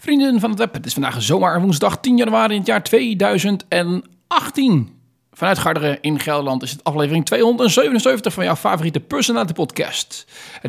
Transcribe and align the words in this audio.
Vrienden 0.00 0.40
van 0.40 0.50
het 0.50 0.58
web, 0.58 0.72
het 0.72 0.86
is 0.86 0.92
vandaag 0.92 1.22
zomaar 1.22 1.60
woensdag 1.60 2.00
10 2.00 2.16
januari 2.16 2.52
in 2.52 2.58
het 2.58 2.68
jaar 2.68 2.82
2018. 2.82 4.96
Vanuit 5.32 5.58
Garderen 5.58 5.98
in 6.00 6.20
Gelderland 6.20 6.62
is 6.62 6.70
het 6.70 6.84
aflevering 6.84 7.24
277 7.24 8.32
van 8.32 8.44
jouw 8.44 8.56
favoriete 8.56 9.00
personality 9.00 9.52
podcast. 9.52 10.26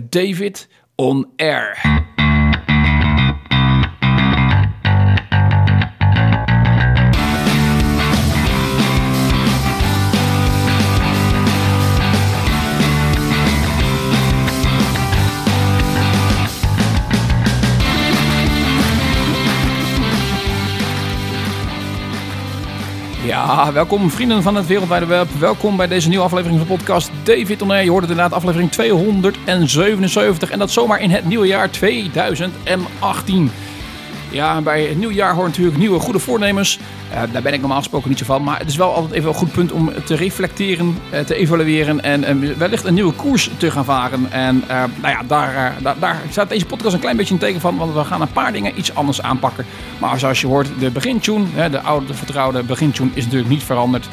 David 0.10 0.68
on 0.96 1.28
Air. 1.36 2.08
Ja, 23.60 23.74
welkom 23.74 24.12
vrienden 24.12 24.44
van 24.44 24.56
het 24.56 24.68
wereldwijde 24.68 25.06
web. 25.06 25.28
Welkom 25.40 25.78
bij 25.78 25.88
deze 25.88 26.10
nieuwe 26.10 26.24
aflevering 26.24 26.60
van 26.60 26.68
de 26.68 26.74
podcast 26.76 27.12
David 27.24 27.62
Oné. 27.62 27.78
Je 27.78 27.90
hoort 27.90 28.02
het 28.02 28.12
inderdaad, 28.12 28.38
aflevering 28.38 28.72
277 28.72 30.50
en 30.50 30.60
dat 30.60 30.72
zomaar 30.72 31.02
in 31.02 31.10
het 31.10 31.26
nieuwe 31.26 31.48
jaar 31.48 31.70
2018. 31.70 33.52
Ja, 34.32 34.62
bij 34.62 34.84
het 34.84 34.98
nieuwe 34.98 35.14
jaar 35.14 35.34
horen 35.34 35.50
natuurlijk 35.50 35.78
nieuwe 35.78 36.00
goede 36.00 36.20
voornemens. 36.20 36.80
Uh, 37.14 37.22
daar 37.32 37.42
ben 37.42 37.54
ik 37.54 37.60
normaal 37.60 37.78
gesproken 37.78 38.10
niet 38.10 38.18
zo 38.18 38.26
van. 38.26 38.44
Maar 38.44 38.60
het 38.60 38.70
is 38.70 38.76
wel 38.76 38.94
altijd 38.94 39.14
even 39.14 39.30
een 39.30 39.36
goed 39.36 39.52
punt 39.52 39.72
om 39.72 39.92
te 40.06 40.16
reflecteren, 40.16 40.98
uh, 41.14 41.20
te 41.20 41.36
evalueren 41.36 42.04
en 42.04 42.44
uh, 42.44 42.54
wellicht 42.58 42.86
een 42.86 42.94
nieuwe 42.94 43.14
koers 43.14 43.50
te 43.58 43.72
gaan 43.72 43.86
varen. 43.86 44.32
En 44.32 44.64
nou 44.68 45.14
ja, 45.14 45.24
daar, 45.28 45.74
daar, 45.82 46.00
daar, 46.00 46.22
staat 46.30 46.50
deze 46.50 46.66
podcast 46.66 46.94
een 46.94 47.00
klein 47.00 47.18
beetje 47.18 47.34
een 47.34 47.40
teken 47.40 47.62
van. 47.62 47.78
Want 47.78 47.94
we 47.94 48.04
gaan 48.04 48.22
een 48.22 48.32
paar 48.32 48.52
dingen 48.52 48.80
iets 48.80 48.96
anders 48.96 49.22
aanpakken. 49.22 49.66
Maar 49.98 50.20
zoals 50.20 50.42
je 50.42 50.48
hoort, 50.48 50.68
de 50.80 50.92
begintune, 50.92 51.70
de 51.70 51.82
oude 51.82 52.14
vertrouwde 52.14 52.64
begintune 52.64 53.10
is 53.14 53.24
natuurlijk 53.24 53.50
niet 53.50 53.64
veranderd. 53.64 54.08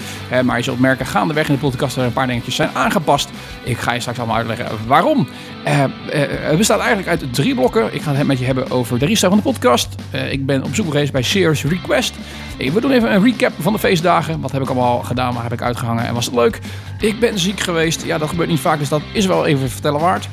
maar 0.45 0.56
je 0.56 0.62
zult 0.62 0.81
merken, 0.81 1.06
gaandeweg 1.06 1.49
in 1.49 1.55
de 1.55 1.61
podcast 1.61 1.97
er 1.97 2.05
een 2.05 2.12
paar 2.12 2.27
dingetjes 2.27 2.55
zijn 2.55 2.71
aangepast. 2.73 3.28
Ik 3.62 3.78
ga 3.78 3.93
je 3.93 4.01
straks 4.01 4.19
allemaal 4.19 4.37
uitleggen 4.37 4.67
waarom. 4.87 5.28
het 5.65 6.59
bestaat 6.59 6.78
eigenlijk 6.78 7.09
uit 7.09 7.34
drie 7.34 7.55
blokken. 7.55 7.95
Ik 7.95 8.03
ga 8.03 8.15
het 8.15 8.27
met 8.27 8.39
je 8.39 8.45
hebben 8.45 8.71
over 8.71 8.99
de 8.99 9.06
restart 9.06 9.33
van 9.33 9.43
de 9.43 9.51
podcast. 9.51 9.89
ik 10.31 10.47
ben 10.47 10.65
op 10.65 10.75
zoek 10.75 10.87
geweest 10.87 11.12
bij 11.12 11.23
Shares 11.23 11.65
Request. 11.65 12.15
We 12.57 12.81
doen 12.81 12.91
even 12.91 13.15
een 13.15 13.23
recap 13.23 13.53
van 13.59 13.73
de 13.73 13.79
feestdagen. 13.79 14.41
Wat 14.41 14.53
heb 14.53 14.62
ik 14.62 14.69
allemaal 14.69 14.99
gedaan? 14.99 15.35
Waar 15.35 15.43
heb 15.43 15.53
ik 15.53 15.62
uitgehangen? 15.62 16.07
En 16.07 16.15
was 16.15 16.27
het 16.27 16.35
leuk? 16.35 16.61
Ik 17.01 17.21
ben 17.21 17.39
ziek 17.39 17.61
geweest. 17.61 18.05
Ja, 18.05 18.19
dat 18.19 18.29
gebeurt 18.29 18.49
niet 18.49 18.61
vaak, 18.61 18.79
dus 18.79 18.89
dat 18.89 19.03
is 19.12 19.27
wel 19.27 19.47
even 19.47 19.71
vertellen 19.71 20.01
waard. 20.01 20.29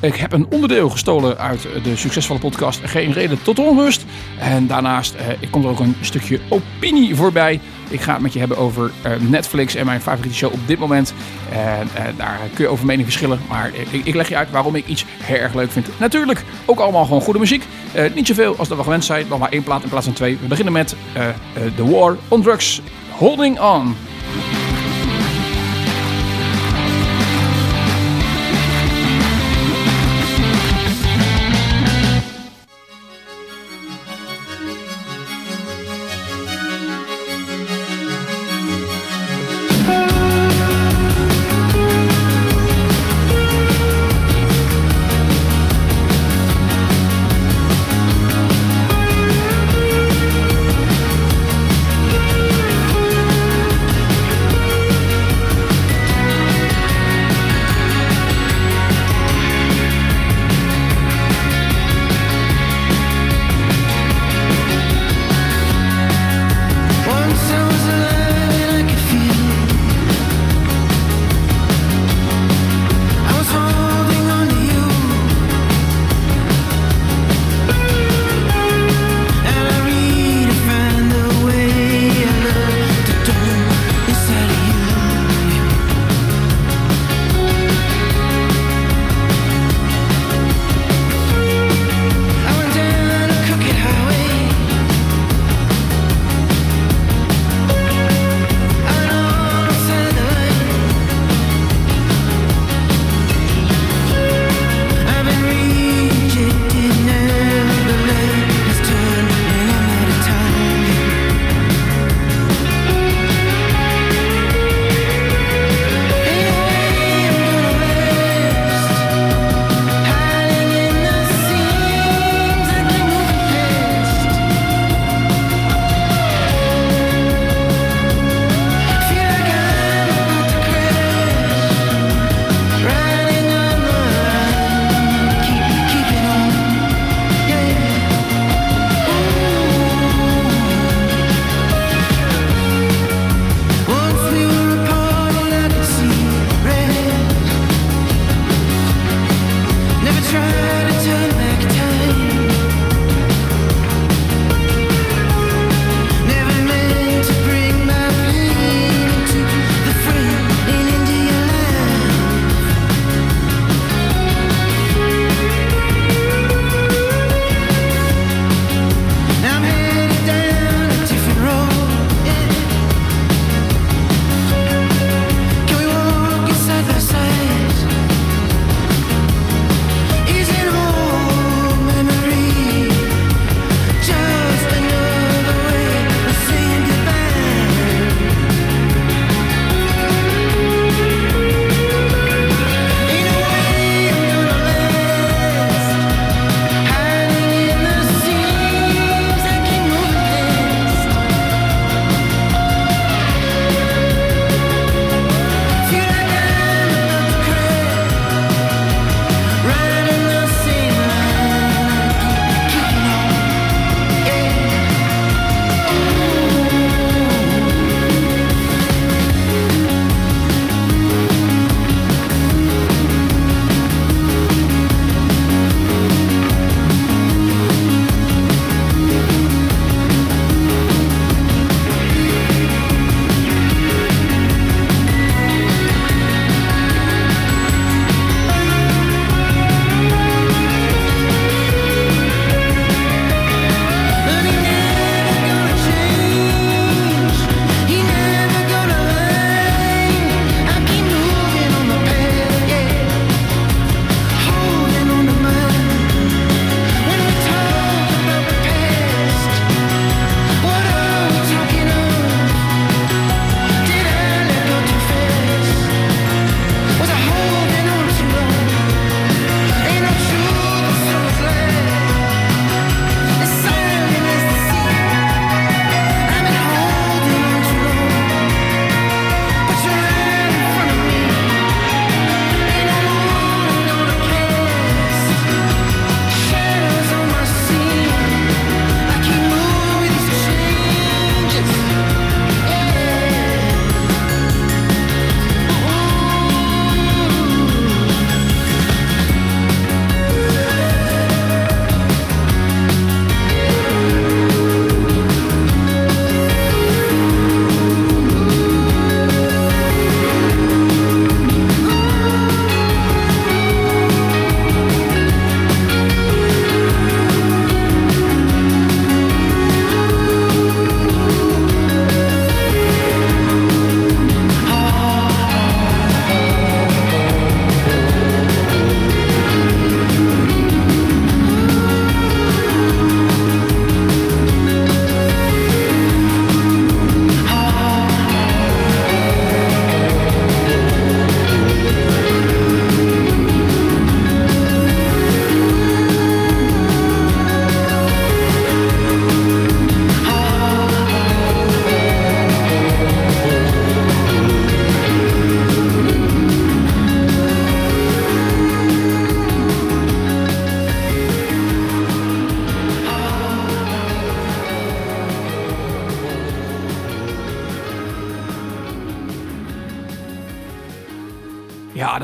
Ik 0.00 0.16
heb 0.16 0.32
een 0.32 0.46
onderdeel 0.50 0.90
gestolen 0.90 1.38
uit 1.38 1.66
de 1.82 1.96
succesvolle 1.96 2.40
podcast 2.40 2.80
Geen 2.84 3.12
Reden 3.12 3.42
tot 3.42 3.58
Onrust. 3.58 4.04
En 4.38 4.66
daarnaast 4.66 5.14
eh, 5.14 5.50
komt 5.50 5.64
er 5.64 5.70
ook 5.70 5.80
een 5.80 5.96
stukje 6.00 6.40
opinie 6.48 7.16
voorbij. 7.16 7.60
Ik 7.88 8.00
ga 8.00 8.12
het 8.12 8.22
met 8.22 8.32
je 8.32 8.38
hebben 8.38 8.56
over 8.58 8.90
uh, 9.06 9.12
Netflix 9.28 9.74
en 9.74 9.86
mijn 9.86 10.00
favoriete 10.00 10.36
show 10.36 10.52
op 10.52 10.66
dit 10.66 10.78
moment. 10.78 11.14
En 11.50 11.88
uh, 11.96 12.04
daar 12.16 12.38
kun 12.54 12.64
je 12.64 12.70
over 12.70 12.86
mening 12.86 13.04
verschillen. 13.04 13.40
Maar 13.48 13.70
ik, 13.90 14.04
ik, 14.06 14.14
leg 14.14 14.28
je 14.28 14.36
uit 14.36 14.50
waarom 14.50 14.74
ik 14.74 14.86
iets 14.86 15.04
heel 15.22 15.36
erg 15.36 15.54
leuk 15.54 15.70
vind. 15.70 15.88
Natuurlijk 15.98 16.44
ook 16.64 16.78
allemaal 16.78 17.04
gewoon 17.04 17.20
goede 17.20 17.38
muziek. 17.38 17.64
Uh, 17.96 18.14
niet 18.14 18.26
zoveel 18.26 18.56
als 18.56 18.68
dat 18.68 18.76
we 18.76 18.82
gewend 18.82 19.04
zijn. 19.04 19.26
Nog 19.28 19.38
maar 19.38 19.50
één 19.52 19.62
plaat 19.62 19.82
in 19.82 19.88
plaats 19.88 20.04
van 20.04 20.14
twee. 20.14 20.38
We 20.40 20.46
beginnen 20.46 20.72
met 20.72 20.96
The 21.76 21.90
War 21.90 22.16
on 22.28 22.42
Drugs. 22.42 22.80
Holding 23.10 23.60
On. 23.60 23.96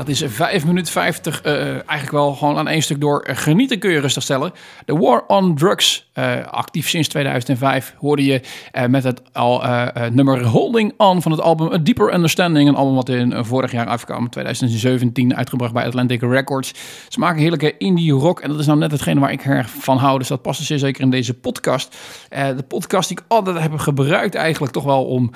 Dat 0.05 0.21
is 0.21 0.23
5 0.25 0.65
minuten 0.65 0.91
50. 0.91 1.45
Uh, 1.45 1.75
eigenlijk 1.93 2.23
wel 2.23 2.35
gewoon 2.35 2.57
aan 2.57 2.67
één 2.67 2.81
stuk 2.81 3.01
door. 3.01 3.27
Genieten 3.31 3.79
kun 3.79 3.91
je 3.91 3.99
rustig 3.99 4.23
stellen. 4.23 4.51
The 4.85 4.97
War 4.97 5.23
on 5.27 5.55
Drugs, 5.55 6.09
uh, 6.13 6.47
actief 6.47 6.89
sinds 6.89 7.07
2005, 7.07 7.95
hoorde 7.97 8.25
je 8.25 8.41
uh, 8.73 8.85
met 8.85 9.03
het 9.03 9.21
al 9.31 9.63
nummer 10.11 10.43
Holding 10.43 10.93
On 10.97 11.21
van 11.21 11.31
het 11.31 11.41
album 11.41 11.73
A 11.73 11.77
Deeper 11.77 12.13
Understanding. 12.13 12.69
Een 12.69 12.75
album 12.75 12.95
wat 12.95 13.09
in 13.09 13.45
vorig 13.45 13.71
jaar 13.71 13.87
uitkwam, 13.87 14.29
2017, 14.29 15.35
uitgebracht 15.35 15.73
bij 15.73 15.85
Atlantic 15.85 16.21
Records. 16.21 16.73
Ze 17.07 17.19
maken 17.19 17.41
heerlijke 17.41 17.77
indie 17.77 18.11
rock 18.11 18.39
en 18.39 18.49
dat 18.49 18.59
is 18.59 18.65
nou 18.65 18.79
net 18.79 18.91
hetgene 18.91 19.19
waar 19.19 19.31
ik 19.31 19.45
erg 19.45 19.69
van 19.69 19.97
hou. 19.97 20.17
Dus 20.17 20.27
dat 20.27 20.41
past 20.41 20.63
zeer 20.63 20.79
zeker 20.79 21.01
in 21.01 21.09
deze 21.09 21.33
podcast. 21.33 21.97
de 22.29 22.65
podcast 22.67 23.07
die 23.07 23.17
ik 23.17 23.23
altijd 23.27 23.59
heb 23.59 23.77
gebruikt 23.77 24.35
eigenlijk 24.35 24.73
toch 24.73 24.83
wel 24.83 25.05
om 25.05 25.31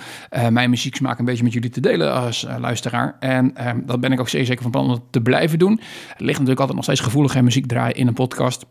mijn 0.50 0.70
muzieksmaak 0.70 1.20
een 1.20 1.26
beetje 1.26 1.44
met 1.44 1.54
jullie 1.54 1.70
te 1.70 1.82
delen 1.82 2.14
als 2.14 2.46
luisteraar. 2.60 3.16
En 3.20 3.54
dat 3.86 4.00
ben 4.00 4.12
ik 4.12 4.20
ook 4.20 4.30
zeer 4.30 4.46
zeker 4.46 4.62
van 4.62 4.72
plan 4.72 4.90
om 4.90 5.04
te 5.10 5.22
blijven 5.22 5.60
doen. 5.60 5.80
Ligt 6.18 6.46
altijd 6.56 6.76
nog 6.76 6.84
steeds 6.84 7.00
gevoelig 7.00 7.36
en 7.36 7.44
muziek 7.44 7.66
draaien 7.66 7.96
in 7.96 8.08
een 8.08 8.14
podcast. 8.14 8.66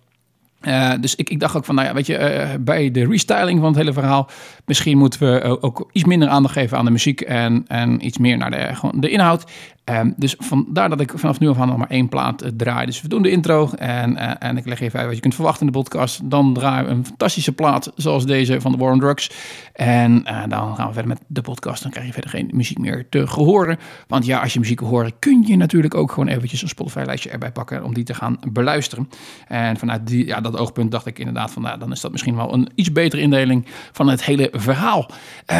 Uh, 0.63 0.93
dus 1.01 1.15
ik, 1.15 1.31
ik, 1.31 1.41
dacht 1.41 1.57
ook 1.57 1.65
van, 1.65 1.75
nou 1.75 1.87
ja, 1.87 1.95
weet 1.95 2.07
je, 2.07 2.19
uh, 2.19 2.65
bij 2.65 2.91
de 2.91 3.07
restyling 3.07 3.59
van 3.59 3.69
het 3.69 3.77
hele 3.77 3.93
verhaal, 3.93 4.29
misschien 4.65 4.99
moeten 4.99 5.21
we 5.21 5.63
ook 5.63 5.89
iets 5.93 6.05
minder 6.05 6.29
aandacht 6.29 6.55
geven 6.55 6.79
aan 6.79 6.85
de 6.85 6.91
muziek 6.91 7.21
en, 7.21 7.65
en 7.67 8.07
iets 8.07 8.19
meer 8.19 8.37
naar 8.37 8.51
de, 8.51 8.75
gewoon 8.75 9.01
de 9.01 9.11
inhoud. 9.11 9.45
Um, 9.91 10.15
dus 10.17 10.35
vandaar 10.39 10.89
dat 10.89 11.01
ik 11.01 11.13
vanaf 11.15 11.39
nu 11.39 11.49
af 11.49 11.59
aan 11.59 11.69
nog 11.69 11.77
maar 11.77 11.91
één 11.91 12.09
plaat 12.09 12.45
uh, 12.45 12.51
draai. 12.57 12.87
Dus 12.87 13.03
we 13.03 13.09
doen 13.09 13.23
de 13.23 13.31
intro 13.31 13.71
en, 13.71 14.13
uh, 14.13 14.31
en 14.39 14.57
ik 14.57 14.67
leg 14.67 14.81
even 14.81 14.99
uit 14.99 15.07
wat 15.07 15.15
je 15.15 15.21
kunt 15.21 15.35
verwachten 15.35 15.67
in 15.67 15.73
de 15.73 15.79
podcast. 15.79 16.31
Dan 16.31 16.55
draaien 16.55 16.85
we 16.85 16.91
een 16.91 17.07
fantastische 17.07 17.53
plaat 17.53 17.93
zoals 17.97 18.27
deze 18.27 18.61
van 18.61 18.73
de 18.73 18.79
War 18.79 18.93
on 18.93 18.99
Drugs. 18.99 19.31
En 19.73 20.25
uh, 20.27 20.43
dan 20.49 20.77
gaan 20.77 20.87
we 20.87 20.93
verder 20.93 21.07
met 21.07 21.21
de 21.27 21.41
podcast. 21.41 21.83
Dan 21.83 21.91
krijg 21.91 22.07
je 22.07 22.13
verder 22.13 22.31
geen 22.31 22.51
muziek 22.53 22.79
meer 22.79 23.07
te 23.09 23.19
horen. 23.19 23.79
Want 24.07 24.27
ja, 24.27 24.41
als 24.41 24.53
je 24.53 24.59
muziek 24.59 24.81
wil 24.81 24.89
horen, 24.89 25.19
kun 25.19 25.45
je 25.47 25.57
natuurlijk 25.57 25.95
ook 25.95 26.13
gewoon 26.13 26.29
eventjes 26.29 26.63
een 26.63 26.69
Spotify-lijstje 26.69 27.31
erbij 27.31 27.53
pakken 27.53 27.85
om 27.85 27.95
die 27.95 28.05
te 28.05 28.15
gaan 28.15 28.39
beluisteren. 28.53 29.09
En 29.49 29.77
vanuit 29.77 30.07
die, 30.07 30.27
ja, 30.27 30.41
dat 30.41 30.57
oogpunt 30.59 30.91
dacht 30.91 31.07
ik 31.07 31.19
inderdaad 31.19 31.51
van, 31.51 31.63
nou, 31.63 31.79
dan 31.79 31.93
is 31.93 32.01
dat 32.01 32.13
misschien 32.13 32.37
wel 32.37 32.53
een 32.53 32.69
iets 32.75 32.93
betere 32.93 33.23
indeling 33.23 33.67
van 33.93 34.09
het 34.09 34.25
hele 34.25 34.49
verhaal. 34.53 35.11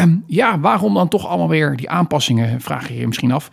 Um, 0.01 0.23
ja, 0.27 0.59
waarom 0.59 0.93
dan 0.93 1.07
toch 1.07 1.27
allemaal 1.27 1.49
weer 1.49 1.75
die 1.75 1.89
aanpassingen, 1.89 2.61
vraag 2.61 2.87
je 2.87 2.97
je 2.97 3.07
misschien 3.07 3.31
af. 3.31 3.49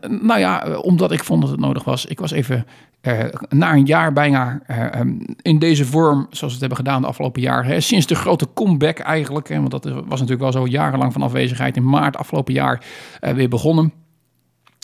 Eh, 0.00 0.10
nou 0.10 0.40
ja, 0.40 0.64
eh, 0.64 0.84
omdat 0.84 1.12
ik 1.12 1.24
vond 1.24 1.40
dat 1.40 1.50
het 1.50 1.60
nodig 1.60 1.84
was. 1.84 2.06
Ik 2.06 2.20
was 2.20 2.30
even 2.30 2.66
uh, 3.02 3.24
na 3.48 3.72
een 3.72 3.86
jaar 3.86 4.12
bijna 4.12 4.60
um, 4.98 5.24
in 5.42 5.58
deze 5.58 5.84
vorm, 5.84 6.18
zoals 6.18 6.40
we 6.40 6.46
het 6.46 6.60
hebben 6.60 6.76
gedaan 6.76 7.00
de 7.00 7.06
afgelopen 7.06 7.42
jaar. 7.42 7.64
Hè, 7.64 7.80
sinds 7.80 8.06
de 8.06 8.14
grote 8.14 8.46
comeback 8.54 8.98
eigenlijk, 8.98 9.48
hè, 9.48 9.56
want 9.56 9.70
dat 9.70 9.84
was 9.84 10.20
natuurlijk 10.20 10.40
wel 10.40 10.52
zo 10.52 10.66
jarenlang 10.66 11.12
van 11.12 11.22
afwezigheid. 11.22 11.76
In 11.76 11.88
maart 11.88 12.16
afgelopen 12.16 12.54
jaar 12.54 12.84
weer 13.20 13.48
begonnen. 13.48 13.92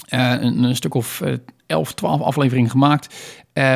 Een, 0.08 0.62
een, 0.62 0.76
stuk 0.76 0.94
of 0.94 1.22
11, 1.66 1.94
12 1.94 2.20
afleveringen 2.20 2.70
gemaakt. 2.70 3.14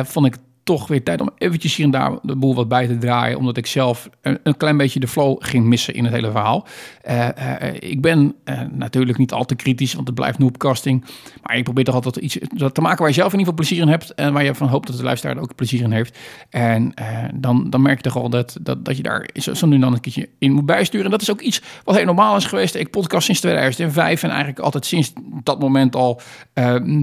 vond 0.03 0.25
ik 0.25 0.35
toch 0.69 0.87
weer 0.87 1.03
tijd 1.03 1.21
om 1.21 1.29
eventjes 1.37 1.75
hier 1.75 1.85
en 1.85 1.91
daar 1.91 2.11
de 2.21 2.35
boel 2.35 2.55
wat 2.55 2.67
bij 2.67 2.87
te 2.87 2.97
draaien. 2.97 3.37
Omdat 3.37 3.57
ik 3.57 3.65
zelf 3.65 4.09
een, 4.21 4.39
een 4.43 4.57
klein 4.57 4.77
beetje 4.77 4.99
de 4.99 5.07
flow 5.07 5.35
ging 5.39 5.65
missen 5.65 5.93
in 5.93 6.03
het 6.03 6.13
hele 6.13 6.31
verhaal. 6.31 6.67
Uh, 7.09 7.27
uh, 7.27 7.73
ik 7.79 8.01
ben 8.01 8.35
uh, 8.45 8.61
natuurlijk 8.71 9.17
niet 9.17 9.31
al 9.31 9.45
te 9.45 9.55
kritisch, 9.55 9.93
want 9.93 10.07
het 10.07 10.15
blijft 10.15 10.37
noobcasting. 10.37 11.05
Maar 11.41 11.57
ik 11.57 11.63
probeer 11.63 11.83
toch 11.83 11.95
altijd 11.95 12.15
iets 12.15 12.37
te 12.73 12.81
maken 12.81 12.99
waar 12.99 13.07
je 13.07 13.13
zelf 13.13 13.33
in 13.33 13.39
ieder 13.39 13.53
geval 13.53 13.53
plezier 13.53 13.81
in 13.81 13.87
hebt. 13.87 14.13
En 14.13 14.33
waar 14.33 14.43
je 14.43 14.55
van 14.55 14.67
hoopt 14.67 14.87
dat 14.87 14.97
de 14.97 15.03
luisteraar 15.03 15.35
er 15.35 15.41
ook 15.41 15.55
plezier 15.55 15.81
in 15.81 15.91
heeft. 15.91 16.17
En 16.49 16.93
dan, 17.33 17.69
dan 17.69 17.81
merk 17.81 17.97
je 17.97 18.03
toch 18.03 18.17
al 18.17 18.29
dat, 18.29 18.57
dat, 18.61 18.85
dat 18.85 18.97
je 18.97 19.03
daar 19.03 19.29
zo, 19.33 19.53
zo 19.53 19.67
nu 19.67 19.79
dan 19.79 19.93
een 19.93 19.99
keertje 19.99 20.29
in 20.39 20.51
moet 20.51 20.65
bijsturen. 20.65 21.05
En 21.05 21.11
dat 21.11 21.21
is 21.21 21.31
ook 21.31 21.41
iets 21.41 21.61
wat 21.83 21.95
heel 21.95 22.05
normaal 22.05 22.35
is 22.35 22.45
geweest. 22.45 22.75
Ik 22.75 22.89
podcast 22.89 23.25
sinds 23.25 23.41
2005 23.41 24.23
en 24.23 24.29
eigenlijk 24.29 24.59
altijd 24.59 24.85
sinds 24.85 25.13
dat 25.43 25.59
moment 25.59 25.95
al 25.95 26.21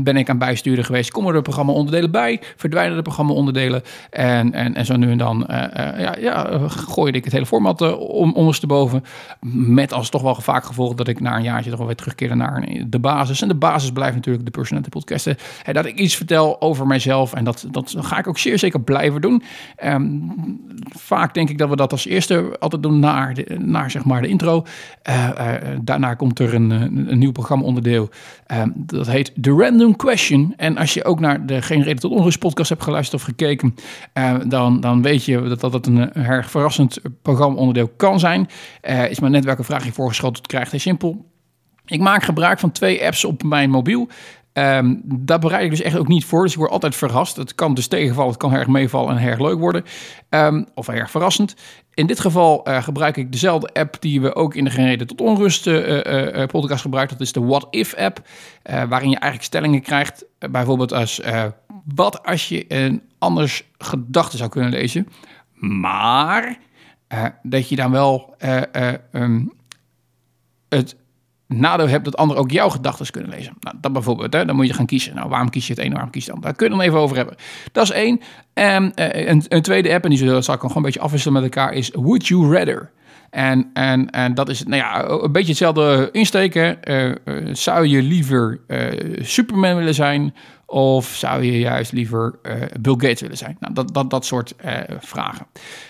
ben 0.02 0.16
ik 0.16 0.30
aan 0.30 0.38
bijsturen 0.38 0.84
geweest. 0.84 1.10
Komen 1.10 1.34
er 1.34 1.42
programma 1.42 1.72
onderdelen 1.72 2.10
bij? 2.10 2.40
Verdwijnen 2.56 2.96
de 2.96 3.02
programma 3.02 3.32
onderdelen? 3.32 3.55
En, 4.10 4.52
en, 4.52 4.74
en 4.74 4.84
zo 4.84 4.96
nu 4.96 5.10
en 5.10 5.18
dan 5.18 5.46
uh, 5.50 5.56
uh, 5.56 6.00
ja, 6.00 6.16
ja, 6.18 6.58
gooide 6.68 7.18
ik 7.18 7.24
het 7.24 7.32
hele 7.32 7.46
format 7.46 7.82
uh, 7.82 8.00
om, 8.00 8.32
ondersteboven. 8.32 9.04
Met 9.50 9.92
als 9.92 10.08
toch 10.08 10.22
wel 10.22 10.34
vaak 10.34 10.64
gevolg 10.64 10.94
dat 10.94 11.08
ik 11.08 11.20
na 11.20 11.36
een 11.36 11.42
jaartje 11.42 11.68
toch 11.68 11.78
wel 11.78 11.86
weer 11.86 11.96
terugkeerde 11.96 12.34
naar 12.34 12.68
de 12.86 12.98
basis. 12.98 13.42
En 13.42 13.48
de 13.48 13.54
basis 13.54 13.90
blijft 13.90 14.14
natuurlijk 14.14 14.44
de 14.44 14.50
Personality 14.50 14.90
Podcasten. 14.90 15.36
En 15.64 15.74
dat 15.74 15.86
ik 15.86 15.98
iets 15.98 16.16
vertel 16.16 16.60
over 16.60 16.86
mijzelf. 16.86 17.34
En 17.34 17.44
dat, 17.44 17.66
dat 17.70 17.94
ga 17.98 18.18
ik 18.18 18.28
ook 18.28 18.38
zeer 18.38 18.58
zeker 18.58 18.80
blijven 18.80 19.20
doen. 19.20 19.42
Um, 19.84 20.34
vaak 20.96 21.34
denk 21.34 21.50
ik 21.50 21.58
dat 21.58 21.68
we 21.68 21.76
dat 21.76 21.92
als 21.92 22.06
eerste 22.06 22.56
altijd 22.58 22.82
doen 22.82 22.98
naar, 22.98 23.34
de, 23.34 23.56
naar 23.58 23.90
zeg 23.90 24.04
maar 24.04 24.22
de 24.22 24.28
intro. 24.28 24.64
daarna 25.82 26.14
komt 26.14 26.38
er 26.38 26.54
een, 26.54 26.70
een 27.10 27.18
nieuw 27.18 27.32
programma 27.32 27.64
onderdeel. 27.64 28.08
Um, 28.52 28.72
dat 28.76 29.06
heet 29.06 29.32
The 29.40 29.50
Random 29.50 29.96
Question. 29.96 30.54
En 30.56 30.76
als 30.76 30.94
je 30.94 31.04
ook 31.04 31.20
naar 31.20 31.46
de 31.46 31.62
Geen 31.62 31.82
Reden 31.82 32.00
tot 32.00 32.10
Onrust 32.10 32.38
podcast 32.38 32.68
hebt 32.68 32.82
geluisterd 32.82 33.20
of 33.20 33.26
gekeken 33.26 33.45
uh, 33.52 34.34
dan, 34.46 34.80
dan 34.80 35.02
weet 35.02 35.24
je 35.24 35.42
dat, 35.42 35.60
dat 35.60 35.86
een 35.86 36.12
erg 36.12 36.50
verrassend 36.50 36.98
programma-onderdeel 37.22 37.88
kan 37.88 38.18
zijn. 38.18 38.48
Is 39.08 39.20
maar 39.20 39.30
net 39.30 39.44
welke 39.44 39.64
vraag 39.64 39.84
je 39.84 39.92
voorgeschoteld 39.92 40.46
krijgt. 40.46 40.70
Heel 40.70 40.80
simpel. 40.80 41.24
Ik 41.86 42.00
maak 42.00 42.22
gebruik 42.22 42.58
van 42.58 42.72
twee 42.72 43.04
apps 43.04 43.24
op 43.24 43.42
mijn 43.42 43.70
mobiel. 43.70 44.08
Um, 44.52 45.02
bereid 45.24 45.64
ik 45.64 45.70
dus 45.70 45.82
echt 45.82 45.96
ook 45.98 46.08
niet 46.08 46.24
voor. 46.24 46.42
Dus 46.42 46.52
ik 46.52 46.58
word 46.58 46.70
altijd 46.70 46.96
verrast. 46.96 47.36
Het 47.36 47.54
kan 47.54 47.74
dus 47.74 47.86
tegenvallen, 47.86 48.30
het 48.30 48.40
kan 48.40 48.52
erg 48.52 48.66
meevallen 48.66 49.16
en 49.16 49.24
erg 49.24 49.40
leuk 49.40 49.58
worden. 49.58 49.84
Um, 50.30 50.66
of 50.74 50.88
erg 50.88 51.10
verrassend. 51.10 51.54
In 51.94 52.06
dit 52.06 52.20
geval 52.20 52.60
gebruik 52.64 53.16
ik 53.16 53.32
dezelfde 53.32 53.72
app 53.72 53.96
die 54.00 54.20
we 54.20 54.34
ook 54.34 54.54
in 54.54 54.64
de 54.64 54.70
Gereden 54.70 55.06
tot 55.06 55.20
Onrust 55.20 55.64
podcast 56.46 56.82
gebruiken. 56.82 57.16
Dat 57.16 57.26
is 57.26 57.32
de 57.32 57.44
What 57.44 57.66
If 57.70 57.94
app. 57.94 58.20
waarin 58.62 59.10
je 59.10 59.18
eigenlijk 59.18 59.42
stellingen 59.42 59.82
krijgt. 59.82 60.24
bijvoorbeeld 60.50 60.92
als 60.92 61.20
wat 61.94 62.22
als 62.22 62.48
je 62.48 62.64
een 62.68 63.02
anders 63.18 63.64
gedachten 63.78 64.38
zou 64.38 64.50
kunnen 64.50 64.70
lezen. 64.70 65.08
Maar 65.58 66.58
dat 67.42 67.68
je 67.68 67.76
dan 67.76 67.90
wel 67.90 68.36
um, 69.12 69.52
het 70.68 70.96
nadeel 71.46 71.88
hebt 71.88 72.04
dat 72.04 72.16
anderen 72.16 72.42
ook 72.42 72.50
jouw 72.50 72.68
gedachten 72.68 73.10
kunnen 73.10 73.30
lezen. 73.30 73.54
Nou, 73.60 73.76
dat 73.80 73.92
bijvoorbeeld, 73.92 74.32
hè, 74.32 74.44
dan 74.44 74.56
moet 74.56 74.66
je 74.66 74.72
gaan 74.72 74.86
kiezen. 74.86 75.14
Nou, 75.14 75.28
waarom 75.28 75.50
kies 75.50 75.66
je 75.66 75.72
het 75.74 75.82
een, 75.82 75.92
waarom 75.92 76.10
kies 76.10 76.24
je 76.24 76.30
het 76.30 76.36
ander? 76.36 76.50
Daar 76.50 76.58
kun 76.58 76.70
je 76.70 76.76
dan 76.76 76.86
even 76.86 76.98
over 76.98 77.16
hebben. 77.16 77.36
Dat 77.72 77.84
is 77.84 77.90
één. 77.90 78.20
En 78.54 78.92
een, 78.94 79.44
een, 79.48 79.62
tweede 79.62 79.92
app, 79.92 80.04
en 80.04 80.10
die 80.10 80.18
zal 80.18 80.54
ik 80.54 80.60
gewoon 80.60 80.76
een 80.76 80.82
beetje 80.82 81.00
afwisselen 81.00 81.42
met 81.42 81.42
elkaar, 81.42 81.72
is 81.72 81.90
Would 81.92 82.26
You 82.26 82.56
Rather. 82.56 82.90
En, 83.30 83.70
en, 83.72 84.10
en 84.10 84.34
dat 84.34 84.48
is 84.48 84.64
nou 84.64 84.76
ja, 84.76 85.08
een 85.08 85.32
beetje 85.32 85.48
hetzelfde 85.48 86.08
insteken. 86.12 86.78
Zou 87.52 87.86
je 87.86 88.02
liever 88.02 88.60
Superman 89.20 89.76
willen 89.76 89.94
zijn 89.94 90.34
of 90.66 91.06
zou 91.06 91.42
je 91.42 91.58
juist 91.58 91.92
liever 91.92 92.38
uh, 92.42 92.52
Bill 92.80 92.92
Gates 92.92 93.20
willen 93.20 93.36
zijn? 93.36 93.56
Nou, 93.60 93.74
dat, 93.74 93.94
dat, 93.94 94.10
dat 94.10 94.26
soort 94.26 94.54
uh, 94.64 94.80
vragen. 94.98 95.46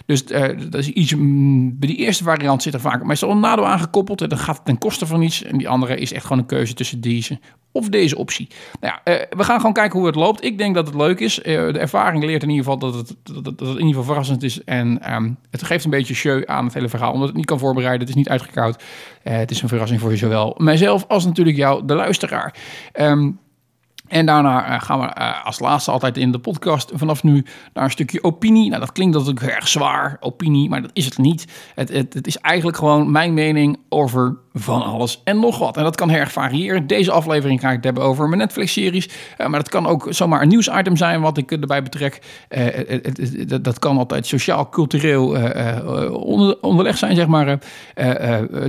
Dus 0.07 0.25
uh, 0.25 0.49
dat 0.71 0.81
is 0.81 0.89
iets, 0.89 1.15
mm, 1.15 1.79
bij 1.79 1.89
die 1.89 1.97
eerste 1.97 2.25
variant 2.25 2.63
zit 2.63 2.75
er 2.75 2.81
vaak 2.81 3.05
meestal 3.05 3.31
een 3.31 3.41
nadeel 3.41 3.67
aangekoppeld. 3.67 4.21
En 4.21 4.29
dan 4.29 4.39
gaat 4.39 4.57
het 4.57 4.65
ten 4.65 4.79
koste 4.79 5.07
van 5.07 5.23
iets. 5.23 5.43
En 5.43 5.59
die 5.59 5.69
andere 5.69 5.97
is 5.97 6.13
echt 6.13 6.23
gewoon 6.23 6.39
een 6.39 6.47
keuze 6.47 6.75
tussen 6.75 7.01
deze 7.01 7.41
of 7.73 7.89
deze 7.89 8.19
optie. 8.19 8.49
Nou 8.81 8.95
ja, 9.05 9.27
we 9.37 9.45
gaan 9.45 9.57
gewoon 9.57 9.73
kijken 9.73 9.99
hoe 9.99 10.07
het 10.07 10.17
loopt. 10.17 10.45
Ik 10.45 10.59
denk 10.59 10.75
dat 10.75 10.87
het 10.87 10.97
leuk 10.97 11.21
is. 11.21 11.35
de 11.35 11.79
ervaring 11.79 12.25
leert 12.25 12.43
in 12.43 12.51
ieder 12.51 12.65
geval 12.65 12.79
dat 12.79 12.95
het, 12.95 13.17
dat, 13.45 13.45
dat 13.45 13.69
in 13.69 13.75
ieder 13.75 13.87
geval 13.87 14.05
verrassend 14.05 14.43
is. 14.43 14.65
En 14.65 15.15
um, 15.15 15.37
het 15.51 15.63
geeft 15.63 15.85
een 15.85 15.91
beetje 15.91 16.15
show 16.15 16.45
aan 16.45 16.65
het 16.65 16.75
hele 16.75 16.89
verhaal. 16.89 17.13
Omdat 17.13 17.29
het 17.29 17.37
niet 17.37 17.47
kan 17.47 17.59
voorbereiden. 17.59 18.01
Het 18.01 18.09
is 18.09 18.15
niet 18.15 18.29
uitgekoud. 18.29 18.83
het 19.23 19.51
is 19.51 19.63
een 19.63 19.69
verrassing 19.69 20.01
voor 20.01 20.11
je 20.11 20.17
zowel 20.17 20.55
mijzelf 20.59 21.05
als 21.09 21.25
natuurlijk 21.25 21.57
jou, 21.57 21.87
de 21.87 21.95
luisteraar. 21.95 22.55
Um, 23.01 23.39
en 24.09 24.27
daarna 24.27 24.75
uh, 24.75 24.81
gaan 24.81 25.01
we 25.01 25.15
uh, 25.19 25.45
als 25.45 25.59
laatste 25.59 25.91
altijd 25.91 26.17
in 26.17 26.33
de 26.33 26.39
podcast 26.39 26.91
vanaf 26.95 27.23
nu 27.23 27.45
naar 27.73 27.85
een 27.85 27.91
stukje 27.91 28.25
opinie. 28.25 28.69
Nou, 28.69 28.81
dat 28.81 28.93
klinkt 28.93 29.17
natuurlijk 29.17 29.47
erg 29.47 29.69
zwaar, 29.69 30.17
opinie, 30.21 30.69
maar 30.69 30.83
dat 30.83 30.91
is 30.93 31.05
het 31.05 31.19
niet. 31.19 31.47
Het, 31.75 31.89
het, 31.89 32.15
het, 32.15 32.27
is 32.27 32.39
eigenlijk 32.39 32.77
gewoon 32.77 33.11
mijn 33.11 33.35
mening 33.35 33.79
over 33.89 34.37
van 34.53 34.83
alles 34.83 35.21
en 35.25 35.41
nog 35.41 35.59
wat. 35.59 35.77
En 35.77 35.83
dat 35.83 35.97
kan 35.97 36.11
erg 36.11 36.33
variëren. 36.33 36.87
Deze 36.87 37.13
aflevering 37.13 37.61
ga 37.61 37.69
ik 37.69 37.75
het 37.75 37.85
hebben 37.85 38.03
over 38.03 38.29
mijn 38.29 38.41
Netflix-series. 38.41 39.09
Uh, 39.39 39.47
maar 39.47 39.59
dat 39.59 39.69
kan 39.69 39.87
ook 39.87 40.07
zomaar 40.09 40.43
een 40.43 40.49
nieuwsitem 40.49 40.97
zijn 40.97 41.21
wat 41.21 41.39
ik 41.39 41.53
erbij 41.53 41.83
betrek. 41.83 42.21
Dat 43.61 43.79
kan 43.79 43.99
altijd 43.99 44.27
sociaal-cultureel 44.27 45.29
onder, 46.13 46.59
onderleg 46.61 46.99
zijn, 46.99 47.17
zeg 47.17 47.27
maar. 47.27 47.59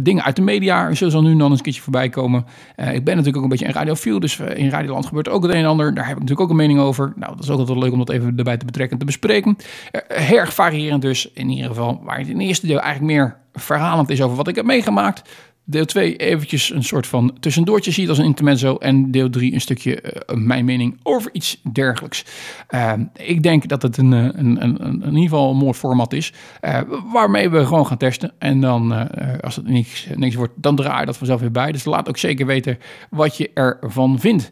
dingen 0.02 0.24
uit 0.24 0.36
de 0.36 0.42
media 0.42 0.94
zullen 0.94 1.24
nu 1.24 1.32
en 1.32 1.38
dan 1.38 1.50
eens 1.50 1.58
een 1.58 1.64
keertje 1.64 1.82
voorbij 1.82 2.10
komen. 2.10 2.46
ik 2.76 3.04
ben 3.04 3.16
natuurlijk 3.16 3.38
ook 3.38 3.44
een 3.44 3.50
beetje 3.50 3.68
een 3.68 3.74
radiofiel, 3.74 4.20
dus 4.20 4.40
in 4.40 4.70
Radioland 4.70 5.06
gebeurt 5.06 5.27
ook 5.28 5.44
het 5.44 5.52
een 5.52 5.58
en 5.58 5.66
ander. 5.66 5.94
Daar 5.94 6.08
heb 6.08 6.16
ik 6.16 6.22
natuurlijk 6.22 6.42
ook 6.42 6.50
een 6.50 6.64
mening 6.64 6.80
over. 6.80 7.14
Nou, 7.16 7.36
dat 7.36 7.44
is 7.44 7.50
ook 7.50 7.60
altijd 7.60 7.78
leuk 7.78 7.92
om 7.92 7.98
dat 7.98 8.10
even 8.10 8.38
erbij 8.38 8.58
te 8.58 8.66
betrekken 8.66 8.94
en 8.94 9.00
te 9.00 9.06
bespreken. 9.06 9.58
Uh, 9.92 10.32
erg 10.32 10.54
variërend 10.54 11.02
dus, 11.02 11.32
in 11.34 11.50
ieder 11.50 11.68
geval. 11.68 12.02
Waar 12.04 12.18
het 12.18 12.28
in 12.28 12.38
het 12.38 12.48
eerste 12.48 12.68
deel 12.68 12.80
eigenlijk 12.80 13.14
meer 13.14 13.38
verhalend 13.54 14.10
is 14.10 14.22
over 14.22 14.38
wat 14.38 14.48
ik 14.48 14.56
heb 14.56 14.66
meegemaakt. 14.66 15.30
Deel 15.70 15.86
2 15.86 16.16
eventjes 16.16 16.74
een 16.74 16.84
soort 16.84 17.08
van 17.08 17.38
tussendoortje 17.40 17.92
ziet 17.92 18.10
als 18.10 18.18
een 18.18 18.26
intermezzo. 18.26 18.76
En 18.76 19.12
deel 19.12 19.30
3 19.30 19.54
een 19.54 19.62
stukje 19.62 20.04
uh, 20.04 20.38
mijn 20.38 20.66
mening 20.66 21.00
over 21.04 21.30
iets 21.34 21.62
dergelijks. 21.72 22.26
Uh, 22.70 22.94
ik 23.14 23.44
denk 23.44 23.68
dat 23.68 23.82
het 23.82 23.98
een, 23.98 24.12
een, 24.12 24.64
een, 24.64 24.86
een, 24.86 25.02
in 25.02 25.06
ieder 25.06 25.22
geval 25.22 25.52
een 25.52 25.58
mooi 25.58 25.74
format 25.74 26.14
is. 26.14 26.34
Uh, 26.62 26.80
waarmee 27.14 27.50
we 27.50 27.66
gewoon 27.66 27.88
gaan 27.88 27.98
testen. 27.98 28.32
En 28.38 28.62
dan 28.62 29.10
als 29.42 29.56
het 29.56 29.68
niks, 29.68 30.08
niks 30.16 30.36
wordt, 30.36 30.54
dan 30.56 30.76
draai 30.76 31.00
je 31.00 31.06
dat 31.06 31.18
vanzelf 31.18 31.40
weer 31.40 31.52
bij. 31.52 31.72
Dus 31.72 31.86
laat 31.86 32.10
ook 32.10 32.18
zeker 32.18 32.46
weten 32.46 32.78
wat 33.10 33.38
je 33.38 33.52
ervan 33.54 34.20
vindt. 34.20 34.52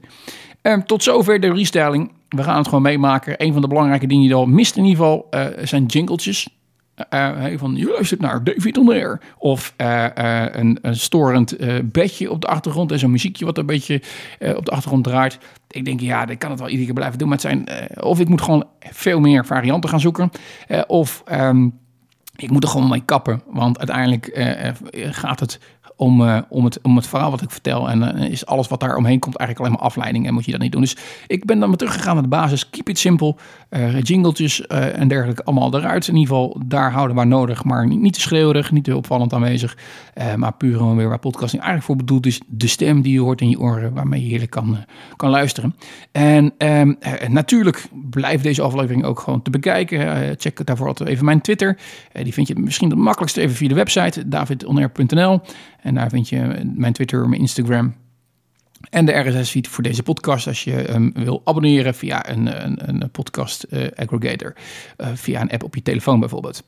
Ehm, 0.65 0.81
tot 0.81 1.03
zover 1.03 1.39
de 1.39 1.53
restyling. 1.53 2.11
We 2.29 2.43
gaan 2.43 2.57
het 2.57 2.67
gewoon 2.67 2.83
meemaken. 2.83 3.33
Een 3.37 3.53
van 3.53 3.61
de 3.61 3.67
belangrijke 3.67 4.07
dingen 4.07 4.21
die 4.23 4.31
je 4.31 4.37
al 4.37 4.45
mist 4.45 4.75
in 4.75 4.83
ieder 4.83 4.97
geval 4.97 5.27
uh, 5.31 5.45
zijn 5.63 5.85
jingletjes. 5.85 6.49
Uh, 7.13 7.31
van 7.55 7.75
je 7.75 7.85
luistert 7.85 8.21
naar 8.21 8.43
David 8.43 8.77
on 8.77 8.89
Air. 8.89 9.21
Of 9.37 9.73
een, 9.77 10.77
een, 10.81 10.95
storend 10.95 11.57
bedje 11.83 12.31
op 12.31 12.41
de 12.41 12.47
achtergrond 12.47 12.91
en 12.91 12.99
zo'n 12.99 13.11
muziekje 13.11 13.45
wat 13.45 13.57
een 13.57 13.65
beetje 13.65 14.01
op 14.55 14.65
de 14.65 14.71
achtergrond 14.71 15.03
draait. 15.03 15.37
Ik 15.69 15.85
denk, 15.85 15.99
ja, 15.99 16.25
dat 16.25 16.37
kan 16.37 16.49
het 16.49 16.59
wel 16.59 16.69
iedere 16.69 16.85
keer 16.85 16.95
blijven 16.95 17.19
doen. 17.19 17.27
Maar 17.27 17.37
het 17.37 17.47
zijn, 17.47 17.67
of 18.03 18.19
ik 18.19 18.29
moet 18.29 18.41
gewoon 18.41 18.65
veel 18.79 19.19
meer 19.19 19.45
varianten 19.45 19.89
gaan 19.89 19.99
zoeken. 19.99 20.29
of 20.87 21.23
um, 21.31 21.79
ik 22.35 22.49
moet 22.49 22.63
er 22.63 22.69
gewoon 22.69 22.89
mee 22.89 23.03
kappen. 23.05 23.41
Want 23.47 23.77
uiteindelijk 23.77 24.29
gaat 25.11 25.39
het 25.39 25.59
om, 25.95 26.21
uh, 26.21 26.37
om, 26.49 26.65
het, 26.65 26.79
om 26.81 26.95
het 26.95 27.07
verhaal 27.07 27.31
wat 27.31 27.41
ik 27.41 27.51
vertel. 27.51 27.89
En 27.89 28.01
uh, 28.01 28.29
is 28.29 28.45
alles 28.45 28.67
wat 28.67 28.79
daar 28.79 28.95
omheen 28.95 29.19
komt 29.19 29.35
eigenlijk 29.35 29.67
alleen 29.67 29.79
maar 29.79 29.89
afleiding 29.89 30.27
en 30.27 30.33
moet 30.33 30.45
je 30.45 30.51
dat 30.51 30.61
niet 30.61 30.71
doen. 30.71 30.81
Dus 30.81 30.97
ik 31.27 31.45
ben 31.45 31.59
dan 31.59 31.69
maar 31.69 31.77
teruggegaan 31.77 32.13
naar 32.13 32.23
de 32.23 32.29
basis. 32.29 32.69
Keep 32.69 32.89
it 32.89 32.99
simple. 32.99 33.35
Uh, 33.69 34.01
jingletjes 34.01 34.67
en 34.67 35.07
dergelijke 35.07 35.43
allemaal 35.43 35.75
eruit. 35.75 36.07
In 36.07 36.15
ieder 36.15 36.35
geval 36.35 36.61
daar 36.65 36.91
houden 36.91 37.15
waar 37.15 37.27
nodig. 37.27 37.63
Maar 37.63 37.87
niet, 37.87 37.99
niet 37.99 38.13
te 38.13 38.21
schreeuwerig, 38.21 38.71
niet 38.71 38.83
te 38.83 38.95
opvallend 38.95 39.33
aanwezig. 39.33 39.77
maar 40.35 40.53
puur 40.53 40.77
gewoon 40.77 40.95
weer 40.95 41.09
waar 41.09 41.19
podcasting 41.19 41.61
eigenlijk 41.61 41.83
voor 41.83 41.95
bedoeld 41.95 42.25
is. 42.25 42.41
De 42.47 42.67
stem 42.67 43.01
die 43.01 43.13
je 43.13 43.19
hoort 43.19 43.41
in 43.41 43.49
je 43.49 43.59
oren 43.59 43.93
waarmee 43.93 44.21
je 44.21 44.29
heerlijk 44.29 44.51
kan, 44.51 44.77
kan 45.15 45.29
luisteren. 45.29 45.75
En 46.11 46.53
ehm, 46.57 46.93
natuurlijk 47.29 47.87
blijft 48.09 48.43
deze 48.43 48.61
aflevering 48.61 49.03
ook 49.03 49.19
gewoon 49.19 49.41
te 49.41 49.49
bekijken. 49.49 50.35
check 50.39 50.65
daarvoor 50.65 50.87
altijd 50.87 51.09
even 51.09 51.25
mijn 51.25 51.41
Twitter. 51.41 51.77
die 52.23 52.33
vind 52.33 52.47
je 52.47 52.55
misschien 52.55 52.89
het 52.89 52.99
makkelijkste 52.99 53.41
even 53.41 53.55
via 53.55 53.67
de 53.67 53.75
website 53.75 54.27
davidonair.nl. 54.27 55.41
En 55.85 55.93
daar 55.93 56.09
vind 56.09 56.29
je 56.29 56.71
mijn 56.75 56.93
Twitter, 56.93 57.29
mijn 57.29 57.41
Instagram. 57.41 57.95
En 58.89 59.05
de 59.05 59.11
RSS-feed 59.11 59.67
voor 59.67 59.83
deze 59.83 60.03
podcast 60.03 60.47
als 60.47 60.63
je 60.63 60.93
um, 60.93 61.11
wil 61.13 61.41
abonneren 61.43 61.95
via 61.95 62.29
een, 62.29 62.65
een, 62.65 63.01
een 63.01 63.09
podcast 63.11 63.65
uh, 63.69 63.87
aggregator. 63.95 64.53
Uh, 64.97 65.07
via 65.13 65.41
een 65.41 65.49
app 65.49 65.63
op 65.63 65.75
je 65.75 65.81
telefoon 65.81 66.19
bijvoorbeeld. 66.19 66.63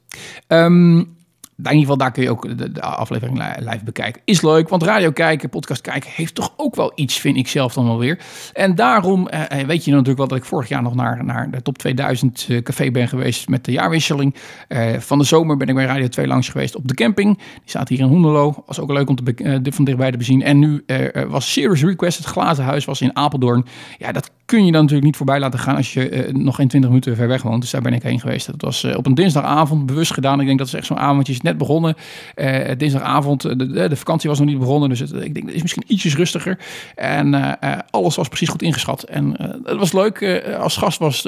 Um, 0.47 1.16
in 1.57 1.63
ieder 1.63 1.79
geval, 1.79 1.97
daar 1.97 2.11
kun 2.11 2.23
je 2.23 2.29
ook 2.29 2.57
de, 2.57 2.81
aflevering 2.81 3.57
live 3.59 3.83
bekijken. 3.83 4.21
Is 4.25 4.41
leuk, 4.41 4.69
want 4.69 4.83
radio 4.83 5.11
kijken, 5.11 5.49
podcast 5.49 5.81
kijken 5.81 6.09
heeft 6.13 6.35
toch 6.35 6.53
ook 6.57 6.75
wel 6.75 6.91
iets, 6.95 7.19
vind 7.19 7.37
ik 7.37 7.47
zelf 7.47 7.73
dan 7.73 7.85
wel 7.85 7.97
weer. 7.97 8.19
En 8.53 8.75
daarom 8.75 9.27
eh, 9.27 9.59
eh 9.59 9.67
weet 9.67 9.85
je 9.85 9.91
natuurlijk 9.91 10.17
wel 10.17 10.27
dat 10.27 10.37
ik 10.37 10.45
vorig 10.45 10.69
jaar 10.69 10.81
nog 10.81 10.95
naar, 10.95 11.25
naar 11.25 11.51
de 11.51 11.61
top 11.61 11.77
2000 11.77 12.45
eh, 12.49 12.61
café 12.61 12.91
ben 12.91 13.07
geweest 13.07 13.49
met 13.49 13.65
de 13.65 13.71
jaarwisseling. 13.71 14.35
Eh, 14.67 14.93
van 14.99 15.17
de 15.17 15.23
zomer 15.23 15.57
ben 15.57 15.67
ik 15.67 15.75
bij 15.75 15.85
Radio 15.85 16.07
2 16.07 16.27
langs 16.27 16.49
geweest 16.49 16.75
op 16.75 16.87
de 16.87 16.93
camping. 16.93 17.37
Die 17.37 17.45
staat 17.65 17.89
hier 17.89 17.99
in 17.99 18.05
Hoenderloo. 18.05 18.63
Was 18.65 18.79
ook 18.79 18.91
leuk 18.91 19.09
om 19.09 19.15
te 19.15 19.33
uh, 19.35 19.73
van 19.73 19.85
dichtbij 19.85 20.11
te 20.11 20.17
bezien. 20.17 20.43
En 20.43 20.59
nu 20.59 20.83
was 21.27 21.51
Serious 21.51 21.83
Request, 21.83 22.17
het 22.17 22.27
glazen 22.27 22.63
huis, 22.63 22.85
was 22.85 23.01
in 23.01 23.15
Apeldoorn. 23.15 23.65
Ja, 23.97 24.11
dat 24.11 24.31
kun 24.45 24.65
je 24.65 24.71
dan 24.71 24.81
natuurlijk 24.81 25.05
niet 25.05 25.15
voorbij 25.15 25.39
laten 25.39 25.59
gaan 25.59 25.75
als 25.75 25.93
je 25.93 26.29
nog 26.31 26.55
geen 26.55 26.67
20 26.67 26.89
minuten 26.89 27.15
ver 27.15 27.27
weg 27.27 27.41
woont. 27.41 27.61
Dus 27.61 27.71
daar 27.71 27.81
ben 27.81 27.93
ik 27.93 28.03
heen 28.03 28.19
geweest. 28.19 28.45
Dat 28.45 28.61
was 28.61 28.83
op 28.83 29.05
een 29.05 29.15
dinsdagavond 29.15 29.85
bewust 29.85 30.13
gedaan. 30.13 30.39
Ik 30.39 30.45
denk 30.45 30.57
dat 30.57 30.67
is 30.67 30.73
echt 30.73 30.85
zo'n 30.85 30.99
avondje 30.99 31.33
net 31.47 31.57
begonnen. 31.57 31.95
Uh, 32.35 32.71
dinsdagavond, 32.77 33.41
de, 33.41 33.87
de, 33.87 33.95
vakantie 33.95 34.29
was 34.29 34.39
nog 34.39 34.47
niet 34.47 34.59
begonnen. 34.59 34.89
Dus 34.89 35.01
ik 35.01 35.33
denk, 35.33 35.45
het 35.45 35.55
is 35.55 35.61
misschien 35.61 35.83
ietsjes 35.87 36.15
rustiger. 36.15 36.57
En 36.95 37.33
uh, 37.33 37.51
alles 37.89 38.15
was 38.15 38.27
precies 38.27 38.49
goed 38.49 38.61
ingeschat. 38.61 39.03
En 39.03 39.35
het 39.63 39.77
was 39.77 39.93
leuk. 39.93 40.43
als 40.59 40.77
gast 40.77 40.99
was 40.99 41.27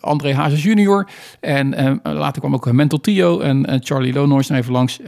André 0.00 0.34
Hazes 0.34 0.62
junior. 0.62 1.08
En 1.40 2.00
later 2.02 2.40
kwam 2.40 2.54
ook 2.54 2.72
Mental 2.72 3.00
Tio 3.00 3.40
en 3.40 3.80
Charlie 3.82 4.12
Lonois 4.12 4.48
even 4.48 4.72
langs. 4.72 5.00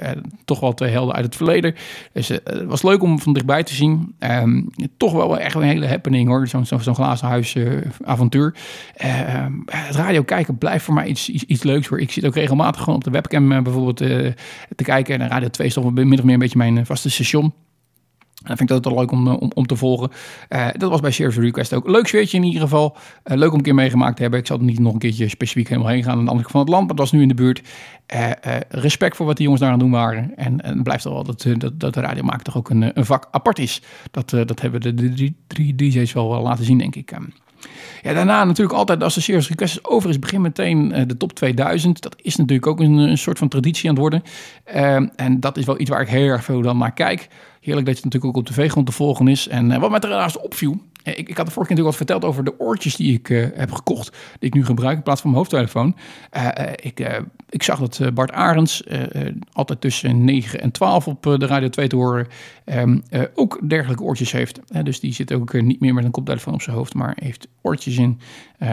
toch 0.44 0.60
wel 0.60 0.74
twee 0.74 0.90
helden 0.90 1.14
uit 1.14 1.24
het 1.24 1.36
verleden. 1.36 1.74
Dus 2.12 2.28
het 2.28 2.64
was 2.66 2.82
leuk 2.82 3.02
om 3.02 3.20
van 3.20 3.32
dichtbij 3.32 3.62
te 3.62 3.74
zien. 3.74 4.14
Um, 4.18 4.68
toch 4.96 5.12
wel 5.12 5.38
echt 5.38 5.54
een 5.54 5.62
hele 5.62 5.86
happening 5.86 6.28
hoor. 6.28 6.48
Zo'n 6.48 6.66
zo, 6.66 6.78
zo 6.78 6.94
glazen 6.94 7.28
huis 7.28 7.56
avontuur. 8.04 8.54
Ehm, 8.96 9.52
het 9.66 9.96
radio 9.96 10.22
kijken 10.22 10.58
blijft 10.58 10.84
voor 10.84 10.94
mij 10.94 11.06
iets, 11.06 11.28
iets, 11.28 11.44
iets, 11.44 11.62
leuks 11.62 11.86
hoor. 11.86 12.00
Ik 12.00 12.10
zit 12.10 12.24
ook 12.24 12.34
regelmatig 12.34 12.82
gewoon 12.82 12.94
op 12.94 13.04
de 13.04 13.10
webcam 13.10 13.48
bijvoorbeeld 13.48 14.00
te 14.76 14.84
kijken. 14.84 15.20
En 15.20 15.28
Radio 15.28 15.48
2 15.48 15.66
is 15.66 15.74
toch 15.74 15.92
min 15.92 16.18
of 16.18 16.24
meer 16.24 16.32
een 16.32 16.38
beetje 16.38 16.58
mijn 16.58 16.78
eh, 16.78 16.84
vaste 16.84 17.10
station. 17.10 17.44
En 17.44 18.48
dat 18.48 18.56
vind 18.56 18.70
ik 18.70 18.76
ook 18.76 18.84
wel 18.84 18.94
leuk 18.94 19.10
om, 19.10 19.26
eh, 19.26 19.40
om, 19.40 19.50
om 19.54 19.66
te 19.66 19.76
volgen. 19.76 20.10
Uh, 20.48 20.68
dat 20.76 20.90
was 20.90 21.00
bij 21.00 21.10
Service 21.10 21.40
Request 21.40 21.74
ook. 21.74 21.88
Leuk 21.88 22.06
sfeertje 22.06 22.36
in 22.36 22.44
ieder 22.44 22.60
geval. 22.60 22.96
Leuk 23.24 23.50
om 23.50 23.56
een 23.56 23.62
keer 23.62 23.74
meegemaakt 23.74 24.16
te 24.16 24.22
hebben. 24.22 24.40
Ik 24.40 24.46
zal 24.46 24.58
er 24.58 24.64
niet 24.64 24.78
nog 24.78 24.92
een 24.92 24.98
keertje 24.98 25.28
specifiek 25.28 25.68
helemaal 25.68 25.90
heen 25.90 26.02
gaan 26.02 26.18
aan 26.18 26.24
de 26.24 26.30
andere 26.30 26.42
kant 26.42 26.50
van 26.50 26.60
het 26.60 26.68
land. 26.68 26.86
Maar 26.86 26.96
dat 26.96 27.04
was 27.04 27.12
nu 27.12 27.22
in 27.22 27.28
de 27.28 27.34
buurt. 27.34 27.62
Respect 28.68 29.16
voor 29.16 29.26
wat 29.26 29.36
die 29.36 29.44
jongens 29.44 29.62
daar 29.62 29.72
aan 29.72 29.78
het 29.78 29.88
doen 29.88 29.98
waren. 29.98 30.36
En, 30.36 30.60
en 30.60 30.82
blijft 30.82 31.04
wel 31.04 31.24
dat, 31.24 31.46
dat, 31.58 31.80
dat 31.80 31.94
de 31.94 32.00
radio 32.00 32.22
maken 32.22 32.44
toch 32.44 32.56
ook 32.56 32.70
een, 32.70 32.98
een 32.98 33.04
vak 33.04 33.28
apart 33.30 33.58
is. 33.58 33.82
Dat, 34.10 34.30
dat 34.30 34.60
hebben 34.60 34.80
de, 34.80 34.94
de, 34.94 35.32
drie 35.46 35.74
DJ's 35.74 36.12
wel, 36.12 36.30
wel 36.30 36.42
laten 36.42 36.64
zien, 36.64 36.78
denk 36.78 36.94
ik. 36.94 37.12
Ehm. 37.60 38.08
Ja, 38.08 38.14
daarna 38.14 38.44
natuurlijk 38.44 38.78
altijd 38.78 39.02
als 39.02 39.14
de 39.14 39.20
Serious 39.20 39.48
Request 39.48 39.84
over 39.84 40.10
is, 40.10 40.18
begin 40.18 40.40
meteen 40.40 40.92
uh, 40.98 41.02
de 41.06 41.16
top 41.16 41.32
2000. 41.32 42.00
Dat 42.02 42.16
is 42.22 42.36
natuurlijk 42.36 42.66
ook 42.66 42.80
een, 42.80 42.96
een 42.96 43.18
soort 43.18 43.38
van 43.38 43.48
traditie 43.48 43.88
aan 43.88 43.94
het 43.94 44.00
worden. 44.00 44.22
Uh, 44.74 44.94
en 45.16 45.40
dat 45.40 45.56
is 45.56 45.64
wel 45.64 45.80
iets 45.80 45.90
waar 45.90 46.00
ik 46.00 46.08
heel 46.08 46.26
erg 46.26 46.44
veel 46.44 46.62
dan 46.62 46.78
naar 46.78 46.92
kijk. 46.92 47.28
Heerlijk 47.60 47.86
dat 47.86 47.96
je 47.96 48.04
natuurlijk 48.04 48.36
ook 48.36 48.42
op 48.42 48.48
tv 48.48 48.68
gewoon 48.68 48.84
te 48.84 48.92
volgen 48.92 49.28
is. 49.28 49.48
En 49.48 49.70
uh, 49.70 49.78
wat 49.78 49.90
mij 49.90 49.98
daarnaast 49.98 50.40
opviel, 50.40 50.80
ik, 51.02 51.28
ik, 51.28 51.36
had 51.36 51.46
de 51.46 51.52
vorige 51.52 51.74
keer 51.74 51.84
natuurlijk 51.84 51.86
wat 51.86 51.96
verteld 51.96 52.24
over 52.24 52.44
de 52.44 52.60
oortjes 52.60 52.96
die 52.96 53.14
ik 53.14 53.28
uh, 53.28 53.46
heb 53.54 53.72
gekocht. 53.72 54.16
Die 54.38 54.48
ik 54.48 54.54
nu 54.54 54.64
gebruik 54.64 54.96
in 54.96 55.02
plaats 55.02 55.20
van 55.20 55.30
mijn 55.30 55.42
hoofdtelefoon. 55.42 55.96
Uh, 56.36 56.48
ik, 56.74 57.22
ik, 57.48 57.62
zag 57.62 57.78
dat 57.78 58.14
Bart 58.14 58.32
Arends, 58.32 58.84
altijd 59.52 59.80
tussen 59.80 60.24
9 60.24 60.60
en 60.60 60.70
12 60.70 61.06
op 61.06 61.22
de 61.22 61.46
Radio 61.46 61.68
2 61.68 61.88
te 61.88 61.96
horen, 61.96 62.26
um, 62.64 63.02
ook 63.34 63.68
dergelijke 63.68 64.02
oortjes 64.02 64.32
heeft. 64.32 64.60
dus 64.82 65.00
die 65.00 65.12
zit 65.12 65.32
ook 65.32 65.52
niet 65.52 65.80
meer 65.80 65.94
met 65.94 66.04
een 66.04 66.10
koptelefoon 66.10 66.54
op 66.54 66.62
zijn 66.62 66.76
hoofd, 66.76 66.94
maar 66.94 67.16
heeft 67.20 67.48
oortjes 67.60 67.96
in. 67.96 68.20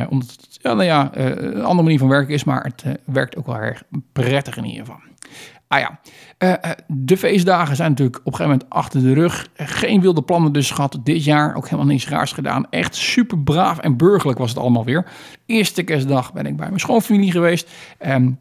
omdat 0.09 0.31
het 0.31 0.59
ja, 0.61 0.73
nou 0.73 0.83
ja, 0.83 1.17
een 1.17 1.63
andere 1.63 1.83
manier 1.83 1.99
van 1.99 2.07
werken 2.07 2.33
is, 2.33 2.43
maar 2.43 2.63
het 2.63 2.99
werkt 3.05 3.37
ook 3.37 3.45
wel 3.45 3.57
erg 3.57 3.83
prettig 4.11 4.57
in 4.57 4.65
ieder 4.65 4.85
geval. 4.85 4.99
Ah 5.67 5.79
ja, 5.79 5.99
uh, 6.39 6.71
de 6.87 7.17
feestdagen 7.17 7.75
zijn 7.75 7.89
natuurlijk 7.89 8.17
op 8.17 8.25
een 8.25 8.31
gegeven 8.31 8.51
moment 8.51 8.73
achter 8.73 9.01
de 9.01 9.13
rug. 9.13 9.47
Geen 9.55 10.01
wilde 10.01 10.21
plannen 10.21 10.53
dus 10.53 10.71
gehad 10.71 10.99
dit 11.03 11.23
jaar. 11.23 11.55
Ook 11.55 11.63
helemaal 11.63 11.85
niks 11.85 12.07
raars 12.09 12.31
gedaan. 12.31 12.69
Echt 12.69 12.95
super 12.95 13.39
braaf 13.39 13.79
en 13.79 13.97
burgerlijk 13.97 14.39
was 14.39 14.49
het 14.49 14.59
allemaal 14.59 14.85
weer. 14.85 15.05
Eerste 15.45 15.83
kerstdag 15.83 16.33
ben 16.33 16.45
ik 16.45 16.55
bij 16.57 16.67
mijn 16.67 16.79
schoonfamilie 16.79 17.31
geweest. 17.31 17.69
Um, 18.05 18.39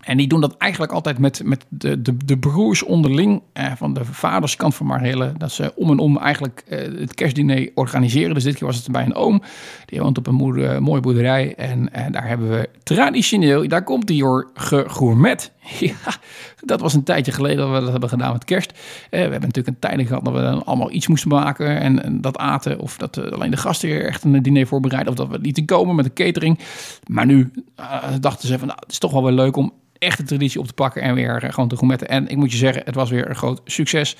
en 0.00 0.16
die 0.16 0.28
doen 0.28 0.40
dat 0.40 0.56
eigenlijk 0.56 0.92
altijd 0.92 1.18
met, 1.18 1.42
met 1.44 1.64
de, 1.68 2.02
de, 2.02 2.16
de 2.24 2.38
broers 2.38 2.82
onderling 2.82 3.42
eh, 3.52 3.72
van 3.76 3.94
de 3.94 4.04
vaderskant 4.04 4.74
van 4.74 4.86
Marhille. 4.86 5.32
Dat 5.38 5.52
ze 5.52 5.72
om 5.76 5.90
en 5.90 5.98
om 5.98 6.18
eigenlijk 6.18 6.64
eh, 6.68 6.78
het 6.78 7.14
kerstdiner 7.14 7.70
organiseren. 7.74 8.34
Dus 8.34 8.44
dit 8.44 8.56
keer 8.56 8.66
was 8.66 8.76
het 8.76 8.92
bij 8.92 9.04
een 9.04 9.14
oom. 9.14 9.42
Die 9.86 10.00
woont 10.00 10.18
op 10.18 10.26
een 10.26 10.34
mooie 10.82 11.00
boerderij. 11.00 11.54
En, 11.54 11.92
en 11.92 12.12
daar 12.12 12.28
hebben 12.28 12.50
we 12.50 12.68
traditioneel, 12.82 13.68
daar 13.68 13.84
komt 13.84 14.06
die 14.06 14.24
hoor, 14.24 14.50
gegourmet. 14.54 15.52
Ja, 15.78 16.14
dat 16.60 16.80
was 16.80 16.94
een 16.94 17.02
tijdje 17.02 17.32
geleden 17.32 17.58
dat 17.58 17.68
we 17.70 17.80
dat 17.80 17.90
hebben 17.90 18.08
gedaan 18.08 18.32
met 18.32 18.44
kerst. 18.44 18.70
Eh, 18.70 18.78
we 19.10 19.16
hebben 19.16 19.40
natuurlijk 19.40 19.66
een 19.66 19.78
tijdje 19.78 20.06
gehad 20.06 20.24
dat 20.24 20.34
we 20.34 20.40
dan 20.40 20.64
allemaal 20.64 20.92
iets 20.92 21.06
moesten 21.06 21.28
maken. 21.28 21.80
En, 21.80 22.02
en 22.02 22.20
dat 22.20 22.38
aten. 22.38 22.78
Of 22.78 22.96
dat 22.96 23.16
uh, 23.16 23.30
alleen 23.30 23.50
de 23.50 23.56
gasten 23.56 24.06
echt 24.06 24.24
een 24.24 24.42
diner 24.42 24.66
voorbereiden. 24.66 25.12
Of 25.12 25.18
dat 25.18 25.28
we 25.28 25.38
niet 25.38 25.54
te 25.54 25.64
komen 25.64 25.94
met 25.94 26.04
een 26.04 26.12
catering. 26.12 26.58
Maar 27.06 27.26
nu 27.26 27.50
uh, 27.80 28.04
dachten 28.20 28.48
ze 28.48 28.58
van 28.58 28.66
nou, 28.66 28.78
het 28.82 28.92
is 28.92 28.98
toch 28.98 29.12
wel 29.12 29.24
weer 29.24 29.32
leuk 29.32 29.56
om 29.56 29.72
echte 30.00 30.22
traditie 30.22 30.60
op 30.60 30.66
te 30.66 30.72
pakken 30.72 31.02
en 31.02 31.14
weer 31.14 31.44
eh, 31.44 31.52
gewoon 31.52 31.68
te 31.68 31.76
gourmetten. 31.76 32.08
En 32.08 32.28
ik 32.28 32.36
moet 32.36 32.52
je 32.52 32.58
zeggen, 32.58 32.82
het 32.84 32.94
was 32.94 33.10
weer 33.10 33.28
een 33.28 33.36
groot 33.36 33.60
succes. 33.64 34.16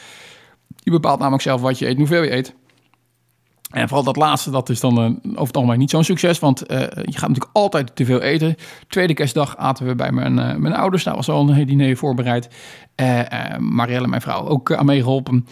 Je 0.77 0.91
bepaalt 0.91 1.19
namelijk 1.19 1.43
zelf 1.43 1.61
wat 1.61 1.79
je 1.79 1.89
eet, 1.89 1.97
hoeveel 1.97 2.23
je 2.23 2.33
eet. 2.33 2.55
En 3.71 3.89
vooral 3.89 4.05
dat 4.05 4.17
laatste, 4.17 4.51
dat 4.51 4.69
is 4.69 4.81
dan 4.81 4.99
uh, 4.99 5.05
over 5.31 5.47
het 5.47 5.57
algemeen 5.57 5.79
niet 5.79 5.91
zo'n 5.91 6.05
succes. 6.05 6.39
Want 6.39 6.71
uh, 6.71 6.79
je 6.81 7.19
gaat 7.19 7.29
natuurlijk 7.29 7.51
altijd 7.53 7.97
te 7.97 8.05
veel 8.05 8.21
eten. 8.21 8.55
Tweede 8.89 9.15
kerstdag 9.15 9.57
aten 9.57 9.87
we 9.87 9.95
bij 9.95 10.13
mijn, 10.13 10.39
uh, 10.39 10.55
mijn 10.55 10.75
ouders. 10.75 11.05
Daar 11.05 11.15
was 11.15 11.29
al 11.29 11.49
een 11.49 11.67
diner 11.67 11.97
voorbereid. 11.97 12.49
Marielle, 13.59 14.07
mijn 14.07 14.21
vrouw, 14.21 14.47
ook 14.47 14.73
aan 14.73 14.87
meegeholpen. 14.87 15.47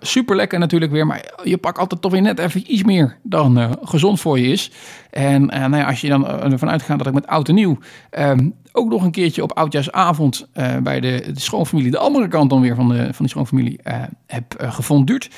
super 0.00 0.36
lekker 0.36 0.58
natuurlijk 0.58 0.92
weer. 0.92 1.06
Maar 1.06 1.34
je 1.44 1.56
pakt 1.56 1.78
altijd 1.78 2.00
toch 2.00 2.12
weer 2.12 2.22
net 2.22 2.38
even 2.38 2.72
iets 2.72 2.82
meer 2.82 3.18
dan 3.22 3.78
gezond 3.82 4.20
voor 4.20 4.38
je 4.38 4.46
is. 4.46 4.70
En 5.10 5.46
nou 5.46 5.76
ja, 5.76 5.86
als 5.86 6.00
je 6.00 6.08
dan 6.08 6.26
ervan 6.26 6.70
uitgaat 6.70 6.98
dat 6.98 7.06
ik 7.06 7.12
met 7.12 7.26
oud 7.26 7.48
en 7.48 7.54
nieuw... 7.54 7.78
Ehm, 8.10 8.50
ook 8.72 8.90
nog 8.90 9.02
een 9.02 9.10
keertje 9.10 9.42
op 9.42 9.52
oudjaarsavond 9.52 10.48
bij 10.82 11.00
de, 11.00 11.30
schoonfamilie... 11.34 11.90
de 11.90 11.98
andere 11.98 12.28
kant 12.28 12.50
dan 12.50 12.60
weer 12.60 12.74
van 12.74 12.88
de, 12.88 13.08
van 13.12 13.24
de 13.24 13.30
schoonfamilie 13.30 13.80
heb 14.26 14.54
gefonduurd. 14.58 15.30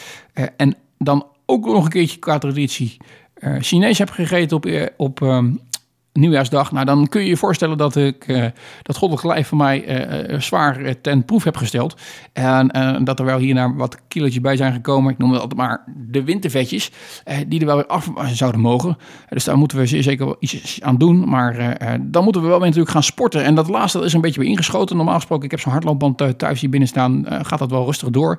en 0.56 0.74
dan 0.98 1.26
ook 1.50 1.66
nog 1.66 1.84
een 1.84 1.90
keertje 1.90 2.18
qua 2.18 2.38
traditie 2.38 2.96
uh, 3.38 3.56
Chinees 3.60 3.98
heb 3.98 4.10
gegeten 4.10 4.56
op, 4.56 4.66
eh, 4.66 4.86
op 4.96 5.20
um, 5.20 5.60
nieuwjaarsdag. 6.18 6.72
Nou, 6.72 6.86
dan 6.86 7.08
kun 7.08 7.22
je 7.22 7.28
je 7.28 7.36
voorstellen 7.36 7.78
dat 7.78 7.96
ik 7.96 8.28
uh, 8.28 8.44
dat 8.82 8.96
goddelijk 8.96 9.26
lijf 9.26 9.48
van 9.48 9.58
mij 9.58 10.08
uh, 10.30 10.40
zwaar 10.40 11.00
ten 11.00 11.24
proef 11.24 11.44
heb 11.44 11.56
gesteld. 11.56 12.00
En 12.32 13.04
dat 13.04 13.18
er 13.18 13.24
wel 13.24 13.38
hierna 13.38 13.74
wat 13.74 13.98
kilootjes 14.08 14.40
bij 14.40 14.56
zijn 14.56 14.72
gekomen. 14.72 15.12
Ik 15.12 15.18
noem 15.18 15.32
altijd 15.32 15.56
maar 15.56 15.84
de 16.10 16.24
wintervetjes. 16.24 16.90
die 17.48 17.60
er 17.60 17.66
wel 17.66 17.76
weer 17.76 17.86
af 17.86 18.10
zouden 18.32 18.60
mogen. 18.60 18.96
dus 19.28 19.44
daar 19.44 19.58
moeten 19.58 19.78
we 19.78 19.86
zeker 19.86 20.26
wel 20.26 20.36
iets 20.38 20.82
aan 20.82 20.96
doen. 20.96 21.28
Maar 21.28 21.78
dan 22.00 22.24
moeten 22.24 22.42
we 22.42 22.48
wel 22.48 22.58
weer 22.58 22.66
natuurlijk 22.66 22.92
gaan 22.92 23.02
sporten. 23.02 23.44
En 23.44 23.54
dat 23.54 23.68
laatste 23.68 24.00
is 24.00 24.12
een 24.12 24.20
beetje 24.20 24.40
weer 24.40 24.48
ingeschoten. 24.48 24.96
Normaal 24.96 25.14
gesproken, 25.14 25.44
ik 25.44 25.50
heb 25.50 25.60
zo'n 25.60 25.72
hardloopband 25.72 26.38
thuis 26.38 26.60
hier 26.60 26.70
binnen 26.70 26.88
staan. 26.88 27.24
gaat 27.28 27.58
dat 27.58 27.70
wel 27.70 27.84
rustig 27.84 28.10
door. 28.10 28.38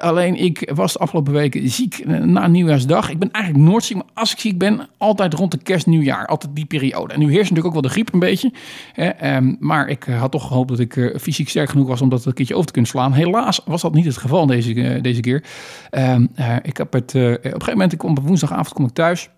alleen 0.00 0.36
ik 0.36 0.72
was 0.74 0.92
de 0.92 0.98
afgelopen 0.98 1.32
weken 1.32 1.68
ziek 1.68 2.06
na 2.06 2.46
nieuwjaarsdag. 2.46 3.10
Ik 3.10 3.18
ben 3.18 3.30
eigenlijk 3.30 3.64
nooit 3.64 3.84
ziek, 3.84 3.96
maar 3.96 4.06
als 4.14 4.32
ik 4.32 4.38
ziek 4.38 4.58
ben, 4.58 4.88
altijd 4.98 5.34
rond 5.34 5.50
de 5.50 5.58
kerst, 5.58 5.86
nieuwjaar. 5.86 6.26
Altijd 6.26 6.54
die 6.54 6.64
periode. 6.64 6.95
En 7.04 7.18
nu 7.18 7.24
heerst 7.24 7.50
natuurlijk 7.50 7.66
ook 7.66 7.72
wel 7.72 7.82
de 7.82 7.88
griep 7.88 8.12
een 8.12 8.18
beetje. 8.18 8.52
Ehm, 8.94 9.54
maar 9.58 9.88
ik 9.88 10.06
eh, 10.06 10.20
had 10.20 10.30
toch 10.30 10.46
gehoopt 10.46 10.68
dat 10.68 10.78
ik 10.78 10.96
uh, 10.96 11.16
fysiek 11.18 11.48
sterk 11.48 11.68
genoeg 11.68 11.88
was 11.88 12.00
om 12.00 12.08
dat 12.08 12.24
een 12.24 12.32
keertje 12.32 12.54
over 12.54 12.66
te 12.66 12.72
kunnen 12.72 12.90
slaan. 12.90 13.12
Helaas 13.12 13.60
was 13.64 13.82
dat 13.82 13.94
niet 13.94 14.04
het 14.04 14.16
geval 14.16 14.46
deze, 14.46 14.74
uh, 14.74 15.02
deze 15.02 15.20
keer. 15.20 15.44
Um, 15.90 16.28
ik 16.62 16.76
heb 16.76 16.92
het, 16.92 17.14
op 17.14 17.20
een 17.20 17.40
gegeven 17.42 17.70
moment, 17.70 17.92
ik 17.92 17.98
kom 17.98 18.10
op 18.10 18.18
woensdagavond 18.18 18.72
kom 18.72 18.84
ik 18.84 18.92
thuis. 18.92 19.28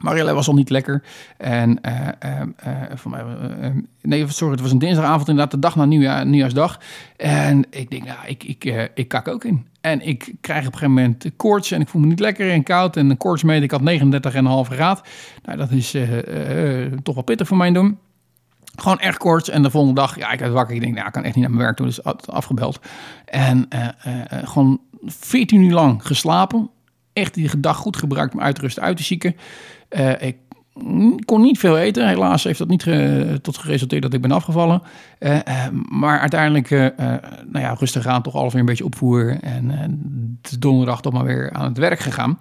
Marielle 0.00 0.34
was 0.34 0.48
al 0.48 0.54
niet 0.54 0.70
lekker. 0.70 1.02
En 1.36 1.78
mij, 3.04 3.24
nee, 4.02 4.28
sorry, 4.28 4.52
het 4.52 4.62
was 4.62 4.72
een 4.72 4.78
dinsdagavond 4.78 5.28
inderdaad, 5.28 5.50
de 5.50 5.58
dag 5.58 5.76
na 5.76 5.84
nieuwjaar, 5.84 6.26
nieuwjaarsdag. 6.26 6.80
En 7.16 7.64
ik 7.70 7.90
denk, 7.90 8.04
nou, 8.04 8.18
ik, 8.26 8.44
ik, 8.44 8.90
ik 8.94 9.08
kak 9.08 9.28
ook 9.28 9.44
in. 9.44 9.66
En 9.86 10.06
ik 10.06 10.34
krijg 10.40 10.66
op 10.66 10.72
een 10.72 10.78
gegeven 10.78 10.94
moment 10.94 11.30
koorts 11.36 11.70
en 11.70 11.80
ik 11.80 11.88
voel 11.88 12.00
me 12.00 12.06
niet 12.06 12.20
lekker 12.20 12.50
en 12.50 12.62
koud. 12.62 12.96
En 12.96 13.08
de 13.08 13.16
koorts 13.16 13.42
meet 13.42 13.62
ik 13.62 13.70
had 13.70 13.80
39,5 13.80 14.74
graad. 14.74 15.08
Nou, 15.42 15.58
dat 15.58 15.70
is 15.70 15.96
toch 17.02 17.14
wel 17.14 17.24
pittig 17.24 17.46
voor 17.46 17.56
mij 17.56 17.72
doen. 17.72 17.98
Gewoon 18.76 19.00
echt 19.00 19.18
koorts. 19.18 19.48
En 19.48 19.62
de 19.62 19.70
volgende 19.70 20.00
dag, 20.00 20.18
ja, 20.18 20.32
ik 20.32 20.38
werd 20.38 20.52
wakker. 20.52 20.74
Ik 20.74 20.80
denk, 20.80 20.94
nou, 20.94 21.06
ik 21.06 21.12
kan 21.12 21.24
echt 21.24 21.34
niet 21.34 21.44
naar 21.44 21.54
mijn 21.54 21.64
werk 21.64 21.76
toe. 21.76 21.86
Dus 21.86 22.04
afgebeld. 22.26 22.80
En 23.24 23.68
gewoon 24.44 24.80
14 25.04 25.60
uur 25.60 25.72
lang 25.72 26.06
geslapen. 26.06 26.70
Echt 27.12 27.34
die 27.34 27.60
dag 27.60 27.76
goed 27.76 27.96
gebruikt 27.96 28.34
om 28.34 28.40
uit 28.40 28.54
te 28.54 28.60
rusten, 28.60 28.82
uit 28.82 28.96
te 28.96 29.02
zieken. 29.02 29.36
Ik 30.18 30.36
kon 31.24 31.40
niet 31.40 31.58
veel 31.58 31.78
eten. 31.78 32.08
Helaas 32.08 32.44
heeft 32.44 32.58
dat 32.58 32.68
niet 32.68 32.86
tot 33.42 33.58
geresulteerd 33.58 34.02
dat 34.02 34.14
ik 34.14 34.20
ben 34.20 34.32
afgevallen. 34.32 34.82
Uh, 35.20 35.34
uh, 35.34 35.40
maar 35.88 36.20
uiteindelijk, 36.20 36.70
nou 36.70 37.64
ja, 37.64 37.76
rustig 37.78 38.06
aan, 38.06 38.22
toch 38.22 38.34
alles 38.34 38.52
weer 38.52 38.60
een 38.60 38.68
beetje 38.68 38.84
opvoeren. 38.84 39.42
En 39.42 40.38
de 40.42 40.58
donderdag 40.58 41.00
toch 41.00 41.12
maar 41.12 41.24
weer 41.24 41.52
aan 41.52 41.64
het 41.64 41.78
werk 41.78 41.98
gegaan. 41.98 42.38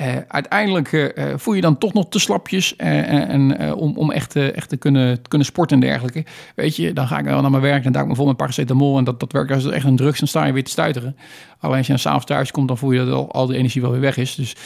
Uh, 0.00 0.16
uiteindelijk 0.28 0.92
uh, 0.92 1.24
voel 1.36 1.54
je 1.54 1.60
dan 1.60 1.78
toch 1.78 1.92
nog 1.92 2.08
te 2.08 2.18
slapjes 2.18 2.76
en, 2.76 3.74
om, 3.74 3.96
om 3.96 4.10
echt, 4.10 4.36
echt 4.36 4.68
te, 4.68 4.76
kunnen, 4.76 5.22
kunnen 5.28 5.46
sporten 5.46 5.80
en 5.80 5.88
dergelijke. 5.88 6.24
Weet 6.54 6.76
je, 6.76 6.92
dan 6.92 7.06
ga 7.06 7.18
ik 7.18 7.24
wel 7.24 7.40
naar 7.40 7.50
mijn 7.50 7.62
werk 7.62 7.84
en 7.84 7.92
duik 7.92 8.04
ik 8.04 8.10
me 8.10 8.16
vol 8.16 8.26
met 8.26 8.36
paracetamol. 8.36 8.98
En 8.98 9.04
dat, 9.04 9.20
dat 9.20 9.32
werkt 9.32 9.52
als 9.52 9.66
echt 9.66 9.84
een 9.84 9.96
drugs, 9.96 10.18
dan 10.18 10.28
sta 10.28 10.44
je 10.44 10.52
weer 10.52 10.64
te 10.64 10.70
stuiteren. 10.70 11.16
Alleen 11.58 11.76
als 11.76 11.86
je 11.86 11.92
dan 11.92 12.00
s'avonds 12.00 12.26
thuis 12.26 12.50
komt, 12.50 12.68
dan 12.68 12.78
voel 12.78 12.92
je 12.92 13.04
dat 13.04 13.14
al, 13.14 13.32
al 13.32 13.46
die 13.46 13.56
energie 13.56 13.82
wel 13.82 13.90
weer 13.90 14.00
weg 14.00 14.16
is. 14.16 14.34
Dus 14.34 14.56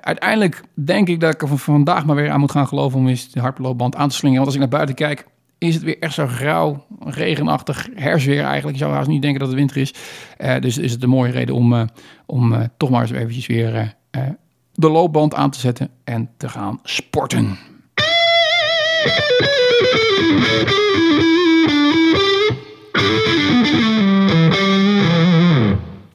uiteindelijk 0.00 0.62
denk 0.74 1.08
ik 1.08 1.20
dat 1.20 1.34
ik 1.34 1.42
er 1.42 1.58
vandaag 1.58 2.06
maar 2.06 2.16
weer 2.16 2.30
aan 2.30 2.40
moet 2.40 2.50
gaan 2.50 2.68
geloven 2.68 2.98
om 2.98 3.08
eens 3.08 3.30
de 3.30 3.40
hardloopband 3.40 3.96
aan 3.96 4.08
te 4.08 4.14
slingen. 4.14 4.36
Want 4.36 4.46
als 4.46 4.54
ik 4.54 4.60
naar 4.60 4.70
buiten 4.70 4.94
kijk, 4.94 5.26
is 5.58 5.74
het 5.74 5.82
weer 5.82 5.98
echt 5.98 6.14
zo 6.14 6.26
grauw, 6.26 6.84
regenachtig, 7.00 7.88
herfstweer 7.94 8.44
eigenlijk. 8.44 8.78
Je 8.78 8.84
zou 8.84 8.94
haast 8.94 9.08
niet 9.08 9.22
denken 9.22 9.40
dat 9.40 9.48
het 9.48 9.58
winter 9.58 9.76
is. 9.76 9.94
dus 10.60 10.78
is 10.78 10.92
het 10.92 11.02
een 11.02 11.08
mooie 11.08 11.32
reden 11.32 11.54
om, 11.54 11.88
om 12.26 12.68
toch 12.76 12.90
maar 12.90 13.00
eens 13.00 13.10
eventjes 13.10 13.46
weer 13.46 13.94
de 14.76 14.90
loopband 14.90 15.34
aan 15.34 15.50
te 15.50 15.60
zetten 15.60 15.90
en 16.04 16.30
te 16.36 16.48
gaan 16.48 16.80
sporten. 16.82 17.58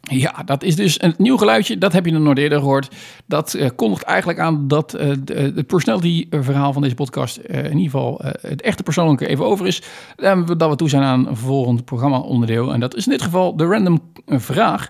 Ja, 0.01 0.43
dat 0.45 0.63
is 0.63 0.75
dus 0.75 1.01
een 1.01 1.13
nieuw 1.17 1.37
geluidje. 1.37 1.77
Dat 1.77 1.93
heb 1.93 2.05
je 2.05 2.11
nog 2.11 2.21
nooit 2.21 2.37
eerder 2.37 2.59
gehoord. 2.59 2.95
Dat 3.25 3.53
uh, 3.53 3.69
kondigt 3.75 4.03
eigenlijk 4.03 4.39
aan 4.39 4.67
dat 4.67 4.95
uh, 4.99 5.07
het 5.35 5.67
personality 5.67 6.27
verhaal 6.29 6.73
van 6.73 6.81
deze 6.81 6.95
podcast 6.95 7.37
in 7.37 7.77
ieder 7.77 7.83
geval 7.83 8.21
het 8.41 8.61
echte 8.61 8.83
persoonlijke 8.83 9.27
even 9.27 9.45
over 9.45 9.67
is. 9.67 9.81
En 10.15 10.45
dat 10.45 10.69
we 10.69 10.75
toe 10.75 10.89
zijn 10.89 11.03
aan 11.03 11.27
een 11.27 11.37
volgend 11.37 11.85
programma 11.85 12.19
onderdeel. 12.19 12.73
En 12.73 12.79
dat 12.79 12.95
is 12.95 13.05
in 13.05 13.11
dit 13.11 13.21
geval 13.21 13.55
de 13.55 13.65
random 13.65 13.99
vraag. 14.25 14.89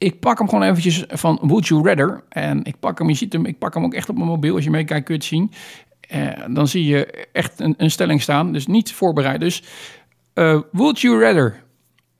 Ehm, 0.00 0.08
ik 0.08 0.20
pak 0.20 0.38
hem 0.38 0.48
gewoon 0.48 0.64
eventjes 0.64 1.04
van 1.08 1.38
Would 1.42 1.66
You 1.66 1.88
Rather. 1.88 2.24
En 2.28 2.64
ik 2.64 2.78
pak 2.80 2.98
hem, 2.98 3.08
je 3.08 3.14
ziet 3.14 3.32
hem, 3.32 3.46
ik 3.46 3.58
pak 3.58 3.74
hem 3.74 3.84
ook 3.84 3.94
echt 3.94 4.08
op 4.08 4.16
mijn 4.16 4.28
mobiel. 4.28 4.54
Als 4.54 4.64
je 4.64 4.70
meekijkt 4.70 5.04
kun 5.04 5.14
je 5.14 5.20
het 5.20 5.28
zien. 5.28 5.52
Uh, 6.14 6.54
dan 6.54 6.68
zie 6.68 6.84
je 6.84 7.28
echt 7.32 7.60
een, 7.60 7.74
een, 7.76 7.90
stelling 7.90 8.22
staan. 8.22 8.52
Dus 8.52 8.66
niet 8.66 8.92
voorbereid. 8.92 9.40
Dus 9.40 9.62
uh, 10.34 10.60
Would 10.72 11.00
You 11.00 11.20
Rather 11.20 11.62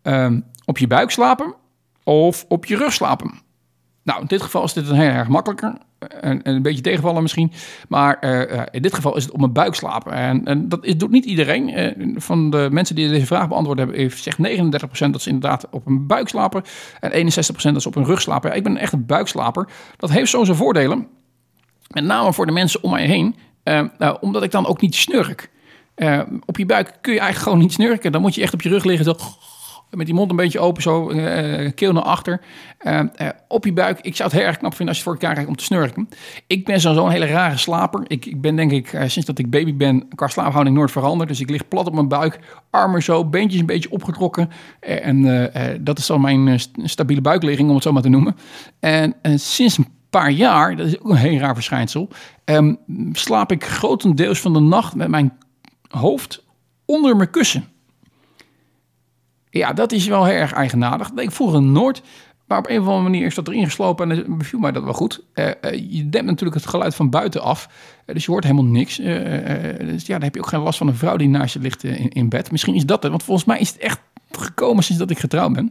um, 0.03 0.45
op 0.65 0.79
je 0.79 0.87
buik 0.87 1.11
slapen 1.11 1.55
of 2.05 2.45
op 2.49 2.67
je 2.67 2.77
rug 2.77 2.93
slapen? 2.93 3.43
Nou, 4.03 4.21
in 4.21 4.27
dit 4.27 4.43
geval 4.43 4.65
is 4.65 4.73
dit 4.73 4.89
een 4.89 4.97
heel 4.97 5.11
erg 5.11 5.29
makkelijker 5.29 5.75
een, 6.09 6.41
een 6.43 6.63
beetje 6.63 6.83
tegenvallen 6.83 7.23
misschien. 7.23 7.53
Maar 7.89 8.19
uh, 8.21 8.63
in 8.71 8.83
dit 8.83 8.95
geval 8.95 9.17
is 9.17 9.25
het 9.25 9.33
om 9.33 9.43
een 9.43 9.53
buik 9.53 9.75
slapen. 9.75 10.13
En, 10.13 10.45
en 10.45 10.69
dat 10.69 10.95
doet 10.97 11.11
niet 11.11 11.25
iedereen. 11.25 11.79
Uh, 11.79 12.17
van 12.17 12.51
de 12.51 12.69
mensen 12.71 12.95
die 12.95 13.09
deze 13.09 13.27
vraag 13.27 13.49
beantwoord 13.49 13.79
hebben, 13.79 13.97
heeft 13.97 14.23
zegt 14.23 14.39
39% 14.39 15.11
dat 15.11 15.23
ze 15.23 15.31
inderdaad 15.31 15.67
op 15.71 15.87
een 15.87 16.07
buik 16.07 16.29
slapen. 16.29 16.63
En 17.01 17.11
61% 17.11 17.27
dat 17.73 17.83
ze 17.83 17.89
op 17.89 17.97
een 17.97 18.05
rug 18.05 18.21
slapen. 18.21 18.51
Ja, 18.51 18.57
ik 18.57 18.63
ben 18.63 18.77
echt 18.77 18.93
een 18.93 19.07
buikslaper. 19.07 19.69
Dat 19.97 20.11
heeft 20.11 20.31
zo 20.31 20.45
zijn 20.45 20.57
voordelen. 20.57 21.07
Met 21.89 22.05
name 22.05 22.33
voor 22.33 22.47
de 22.47 22.53
mensen 22.53 22.83
om 22.83 22.91
mij 22.91 23.07
heen. 23.07 23.37
Nou, 23.99 24.17
omdat 24.21 24.43
ik 24.43 24.51
dan 24.51 24.67
ook 24.67 24.81
niet 24.81 24.95
snurk. 24.95 25.51
op 26.47 26.59
je 26.59 26.67
buik 26.67 26.99
kun 27.01 27.13
je 27.13 27.19
eigenlijk 27.19 27.39
gewoon 27.39 27.59
niet 27.59 27.73
snurken. 27.73 28.13
Dan 28.13 28.21
moet 28.21 28.35
je 28.35 28.43
echt 28.43 28.55
op 28.55 28.63
je 28.63 28.69
rug 28.69 28.85
liggen. 28.85 29.05
Zo 29.05 29.15
met 29.91 30.07
die 30.07 30.15
mond 30.15 30.31
een 30.31 30.37
beetje 30.37 30.59
open, 30.59 30.83
zo 30.83 31.11
uh, 31.11 31.71
keel 31.75 31.93
naar 31.93 32.03
achter, 32.03 32.41
uh, 32.81 33.01
op 33.49 33.65
je 33.65 33.73
buik. 33.73 34.01
Ik 34.01 34.17
zou 34.17 34.29
het 34.29 34.39
heel 34.39 34.47
erg 34.47 34.57
knap 34.57 34.75
vinden 34.75 34.89
als 34.89 34.97
je 34.97 35.03
voor 35.03 35.13
elkaar 35.13 35.33
krijgt 35.33 35.51
om 35.51 35.57
te 35.57 35.65
snurken. 35.65 36.09
Ik 36.47 36.65
ben 36.65 36.81
zo'n 36.81 37.11
hele 37.11 37.27
rare 37.27 37.57
slaper. 37.57 38.03
Ik, 38.07 38.27
ik 38.27 38.41
ben 38.41 38.57
denk 38.57 38.71
ik, 38.71 38.89
sinds 39.07 39.25
dat 39.25 39.39
ik 39.39 39.51
baby 39.51 39.75
ben, 39.75 40.09
qua 40.15 40.29
slaaphouding 40.29 40.77
nooit 40.77 40.91
veranderd. 40.91 41.29
Dus 41.29 41.41
ik 41.41 41.51
lig 41.51 41.69
plat 41.69 41.87
op 41.87 41.95
mijn 41.95 42.09
buik, 42.09 42.39
armen 42.71 43.03
zo, 43.03 43.25
beentjes 43.25 43.61
een 43.61 43.67
beetje 43.67 43.91
opgetrokken. 43.91 44.51
en 44.81 45.51
dat 45.81 45.99
is 45.99 46.07
dan 46.07 46.21
mijn 46.21 46.61
stabiele 46.83 47.21
buikligging, 47.23 47.69
om 47.69 47.75
het 47.75 47.85
zo 47.85 47.93
maar 47.93 48.03
te 48.03 48.09
noemen. 48.09 48.37
En 48.81 49.15
sinds 49.35 49.79
een 49.79 49.89
paar 50.11 50.31
jaar, 50.31 50.77
dat 50.77 50.87
is 50.87 51.01
ook 51.01 51.11
een 51.11 51.17
heel 51.17 51.39
raar 51.39 51.55
verschijnsel, 51.55 52.09
um, 52.45 52.79
slaap 53.13 53.53
ik 53.53 53.65
grotendeels 53.65 54.41
van 54.41 54.53
de 54.53 54.61
nacht 54.61 54.95
met 54.95 55.09
mijn 55.09 55.33
hoofd 55.89 56.45
onder 56.85 57.17
mijn 57.17 57.31
kussen. 57.31 57.65
Ja, 59.51 59.73
dat 59.73 59.93
is 59.93 60.07
wel 60.07 60.25
heel 60.25 60.37
erg 60.37 60.53
eigenaardig. 60.53 61.11
Ik 61.11 61.31
vroeger 61.31 61.63
nooit. 61.63 62.03
Maar 62.51 62.59
op 62.59 62.69
een 62.69 62.81
of 62.81 62.87
andere 62.87 63.03
manier 63.03 63.27
is 63.27 63.35
dat 63.35 63.49
erin 63.49 63.65
geslopen 63.65 64.11
en 64.11 64.39
beviel 64.39 64.59
mij 64.59 64.73
dat 64.73 64.85
wel 64.85 64.93
goed. 64.93 65.25
Uh, 65.35 65.51
je 65.91 66.09
dempt 66.09 66.27
natuurlijk 66.27 66.61
het 66.61 66.67
geluid 66.67 66.95
van 66.95 67.11
buiten 67.11 67.43
af. 67.43 67.69
Uh, 68.07 68.15
dus 68.15 68.25
je 68.25 68.31
hoort 68.31 68.45
helemaal 68.45 68.65
niks. 68.65 68.97
Dus 68.97 70.07
ja, 70.07 70.13
dan 70.13 70.23
heb 70.23 70.35
je 70.35 70.41
ook 70.41 70.47
geen 70.47 70.61
last 70.61 70.79
van 70.79 70.89
een 70.89 70.95
vrouw 70.95 71.17
die 71.17 71.29
naast 71.29 71.55
je 71.55 71.61
ligt 71.61 71.85
in, 71.85 72.09
in, 72.09 72.29
bed. 72.29 72.51
Misschien 72.51 72.75
is 72.75 72.85
dat 72.85 73.03
het, 73.03 73.11
want 73.11 73.23
volgens 73.23 73.47
mij 73.47 73.59
is 73.59 73.69
het 73.69 73.79
echt 73.79 74.01
gekomen 74.31 74.85
sinds 74.85 75.01
dat 75.01 75.11
ik 75.11 75.19
getrouwd 75.19 75.53
ben. 75.53 75.71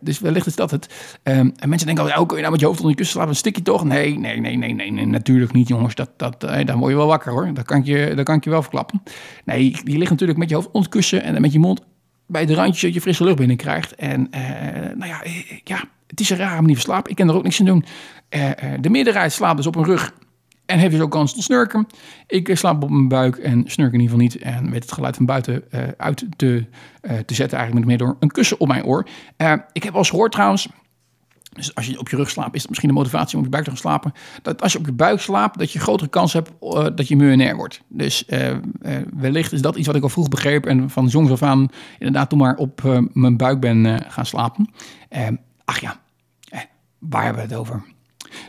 dus 0.00 0.18
wellicht 0.18 0.46
is 0.46 0.56
dat 0.56 0.70
het. 0.70 1.18
Ehm, 1.22 1.50
en 1.56 1.68
mensen 1.68 1.86
denken 1.86 2.04
altijd, 2.04 2.20
oh, 2.20 2.26
kun 2.26 2.36
je 2.36 2.42
nou 2.42 2.52
met 2.52 2.60
je 2.60 2.66
hoofd 2.66 2.78
onder 2.80 2.92
je 2.92 2.98
kussen 3.02 3.14
slapen? 3.14 3.34
Een 3.34 3.40
stikje 3.40 3.62
toch? 3.62 3.84
Nee, 3.84 4.18
nee, 4.18 4.40
nee, 4.40 4.56
nee, 4.56 4.74
nee, 4.74 4.90
nee 4.90 5.06
natuurlijk 5.06 5.52
niet, 5.52 5.68
jongens. 5.68 5.94
Dat, 5.94 6.10
dat, 6.16 6.40
dan 6.40 6.78
word 6.78 6.90
je 6.90 6.96
wel 6.96 7.06
wakker, 7.06 7.32
hoor. 7.32 7.54
Dat 7.54 7.64
kan 7.64 7.78
ik 7.78 7.84
je, 7.84 8.12
dat 8.14 8.24
kan 8.24 8.38
je 8.40 8.50
wel 8.50 8.62
verklappen. 8.62 9.02
Nee, 9.44 9.76
je 9.84 9.98
ligt 9.98 10.10
natuurlijk 10.10 10.38
met 10.38 10.48
je 10.48 10.54
hoofd 10.54 10.66
onder 10.66 10.82
het 10.82 10.90
kussen 10.90 11.22
en 11.22 11.40
met 11.40 11.52
je 11.52 11.58
mond 11.58 11.80
bij 12.30 12.46
de 12.46 12.54
randjes 12.54 12.80
dat 12.80 12.94
je 12.94 13.00
frisse 13.00 13.24
lucht 13.24 13.36
binnenkrijgt. 13.36 13.94
En 13.94 14.28
uh, 14.34 14.40
nou 14.94 15.06
ja, 15.06 15.22
eh, 15.22 15.58
ja, 15.64 15.80
het 16.06 16.20
is 16.20 16.30
een 16.30 16.36
rare 16.36 16.60
manier 16.60 16.74
van 16.74 16.84
slapen. 16.84 17.10
Ik 17.10 17.16
kan 17.16 17.28
er 17.28 17.34
ook 17.34 17.42
niks 17.42 17.60
aan 17.60 17.66
doen. 17.66 17.84
Uh, 18.30 18.50
de 18.80 18.90
meerderheid 18.90 19.32
slaapt 19.32 19.56
dus 19.56 19.66
op 19.66 19.76
een 19.76 19.84
rug 19.84 20.14
en 20.66 20.78
heeft 20.78 20.92
dus 20.92 21.00
ook 21.00 21.10
kans 21.10 21.34
tot 21.34 21.42
snurken. 21.42 21.86
Ik 22.26 22.50
slaap 22.52 22.82
op 22.82 22.90
mijn 22.90 23.08
buik 23.08 23.36
en 23.36 23.64
snurk 23.66 23.92
in 23.92 24.00
ieder 24.00 24.18
geval 24.18 24.18
niet. 24.18 24.36
En 24.36 24.70
weet 24.70 24.82
het 24.82 24.92
geluid 24.92 25.16
van 25.16 25.26
buiten 25.26 25.64
uit 25.96 26.24
te, 26.36 26.64
te 27.00 27.34
zetten 27.34 27.58
eigenlijk 27.58 27.74
met 27.74 27.84
meer 27.84 27.98
door 27.98 28.16
een 28.20 28.30
kussen 28.30 28.60
op 28.60 28.68
mijn 28.68 28.84
oor. 28.84 29.08
ik 29.72 29.82
heb 29.82 29.92
al 29.92 29.98
eens 29.98 30.10
gehoord 30.10 30.32
trouwens 30.32 30.68
dus 31.50 31.74
als 31.74 31.86
je 31.86 31.98
op 31.98 32.08
je 32.08 32.16
rug 32.16 32.30
slaapt, 32.30 32.54
is 32.54 32.60
dat 32.60 32.68
misschien 32.68 32.90
de 32.90 32.96
motivatie 32.96 33.32
om 33.32 33.38
op 33.38 33.44
je 33.44 33.50
buik 33.50 33.64
te 33.64 33.70
gaan 33.70 33.78
slapen. 33.78 34.12
Dat 34.42 34.62
als 34.62 34.72
je 34.72 34.78
op 34.78 34.86
je 34.86 34.92
buik 34.92 35.20
slaapt, 35.20 35.58
dat 35.58 35.72
je 35.72 35.78
grotere 35.78 36.10
kans 36.10 36.32
hebt 36.32 36.50
uh, 36.62 36.86
dat 36.94 37.08
je 37.08 37.16
miljonair 37.16 37.56
wordt. 37.56 37.82
Dus 37.88 38.24
uh, 38.28 38.50
uh, 38.50 38.56
wellicht 39.16 39.52
is 39.52 39.62
dat 39.62 39.76
iets 39.76 39.86
wat 39.86 39.96
ik 39.96 40.02
al 40.02 40.08
vroeg 40.08 40.28
begreep. 40.28 40.66
En 40.66 40.90
van 40.90 41.06
jongs 41.06 41.30
af 41.30 41.42
aan 41.42 41.68
inderdaad 41.98 42.28
toen 42.28 42.38
maar 42.38 42.56
op 42.56 42.82
mijn 43.12 43.36
buik 43.36 43.60
ben 43.60 44.02
gaan 44.08 44.26
slapen. 44.26 44.70
ach 45.64 45.80
ja, 45.80 46.00
waar 46.98 47.24
hebben 47.24 47.42
we 47.42 47.48
het 47.48 47.58
over? 47.58 47.82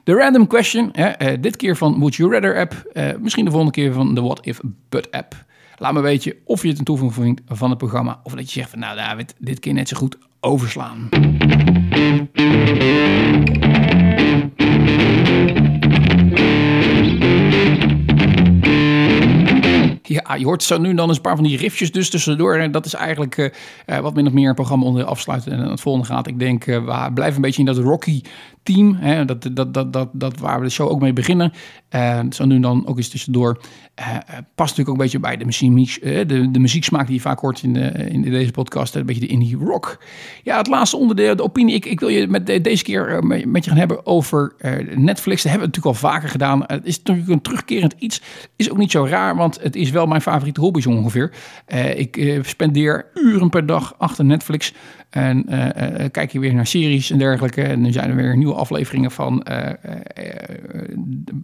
De 0.04 0.14
random 0.14 0.48
question, 0.48 0.94
dit 1.40 1.56
keer 1.56 1.78
van 1.78 1.98
Would 1.98 2.16
You 2.16 2.32
Rather 2.32 2.60
app. 2.60 2.92
misschien 3.20 3.46
de 3.46 3.52
volgende 3.52 3.74
keer 3.76 3.94
van 3.94 4.16
de 4.16 4.22
What 4.22 4.46
If 4.46 4.60
But 4.90 5.12
app. 5.12 5.46
Laat 5.82 5.94
me 5.94 6.02
weten 6.02 6.36
of 6.46 6.62
je 6.62 6.68
het 6.68 6.80
een 6.80 6.84
toevoeging 6.84 7.24
vindt 7.24 7.42
van 7.48 7.70
het 7.70 7.78
programma. 7.78 8.20
Of 8.24 8.34
dat 8.34 8.46
je 8.46 8.60
zegt 8.60 8.70
van 8.70 8.80
nou 8.80 8.96
David, 8.96 9.36
dit 9.38 9.60
keer 9.60 9.74
net 9.74 9.88
zo 9.88 9.98
goed 9.98 10.18
overslaan. 10.40 11.10
Ja, 20.12 20.36
je 20.36 20.46
hoort 20.46 20.64
zo 20.64 20.78
nu 20.78 20.90
en 20.90 20.96
dan 20.96 21.10
een 21.10 21.22
paar 21.22 21.36
van 21.36 21.44
die 21.44 21.58
riffjes 21.58 21.92
dus 21.92 22.10
tussendoor. 22.10 22.56
En 22.56 22.72
dat 22.72 22.86
is 22.86 22.94
eigenlijk 22.94 23.58
wat 24.02 24.14
min 24.14 24.28
of 24.28 24.34
meer 24.34 24.50
een 24.50 24.56
programma 24.56 24.86
onder 24.86 25.04
afsluiten 25.04 25.52
en 25.52 25.70
het 25.70 25.82
volgende 25.82 26.08
gaat. 26.08 26.28
Ik 26.28 26.40
denk, 26.40 26.66
we 26.66 27.10
blijven 27.14 27.36
een 27.36 27.42
beetje 27.42 27.60
in 27.60 27.66
dat 27.66 27.78
Rocky 27.78 28.22
team. 28.64 28.96
Hè, 28.96 29.26
dat, 29.26 29.50
dat, 29.52 29.74
dat, 29.74 29.94
dat, 29.94 30.10
dat 30.14 30.38
waar 30.38 30.60
we 30.60 30.66
de 30.66 30.72
show 30.72 30.90
ook 30.90 31.02
mee 31.02 31.14
beginnen. 31.14 31.54
Zo 32.30 32.46
nu 32.46 32.60
dan 32.60 32.88
ook 32.88 32.98
eens 32.98 33.10
tussendoor. 33.10 33.62
Past 34.56 34.78
natuurlijk 34.78 34.90
ook 34.90 34.96
een 34.96 35.02
beetje 35.02 35.20
bij 35.20 35.38
de, 35.38 35.46
muziek, 35.46 36.02
de, 36.02 36.52
de 36.52 36.60
muzieksmaak 36.60 37.06
die 37.06 37.16
je 37.16 37.22
vaak 37.22 37.40
hoort 37.40 37.64
in, 37.64 37.76
in 38.10 38.22
deze 38.22 38.52
podcast. 38.52 38.96
Een 38.96 39.06
beetje 39.06 39.22
de 39.22 39.28
indie 39.28 39.58
rock. 39.58 40.04
Ja, 40.44 40.58
het 40.58 40.68
laatste 40.68 40.98
onderdeel, 40.98 41.36
de 41.36 41.44
opinie. 41.44 41.76
Ik, 41.76 41.86
ik 41.86 42.00
wil 42.00 42.10
je 42.10 42.28
met 42.28 42.46
deze 42.46 42.84
keer 42.84 43.24
met 43.48 43.64
je 43.64 43.70
gaan 43.70 43.80
hebben 43.80 44.06
over 44.06 44.56
Netflix. 44.96 45.42
Dat 45.44 45.52
hebben 45.52 45.70
we 45.70 45.76
natuurlijk 45.76 46.04
al 46.04 46.10
vaker 46.10 46.30
gedaan. 46.30 46.64
het 46.68 46.86
is 46.86 46.98
natuurlijk 46.98 47.30
een 47.30 47.42
terugkerend 47.42 47.96
iets. 47.98 48.22
Is 48.56 48.72
ook 48.72 48.78
niet 48.78 48.92
zo 48.92 49.06
raar, 49.06 49.36
want 49.36 49.62
het 49.62 49.76
is 49.76 49.90
wel 49.90 50.01
mijn 50.08 50.22
favoriete 50.22 50.62
hobby 50.62 50.82
zo 50.82 50.90
ongeveer. 50.90 51.32
ik 51.96 52.40
spendeer 52.42 53.06
uren 53.14 53.50
per 53.50 53.66
dag 53.66 53.96
achter 53.98 54.26
Netflix. 54.26 54.74
En 55.10 55.46
kijk 56.12 56.32
je 56.32 56.40
weer 56.40 56.54
naar 56.54 56.68
series 56.68 57.12
en 57.12 57.18
dergelijke. 57.18 57.62
En 57.62 57.84
dan 57.84 57.92
zijn 57.92 58.10
er 58.10 58.16
weer 58.16 58.38
nieuwe 58.38 58.54
afleveringen 58.54 59.12
van 59.12 59.44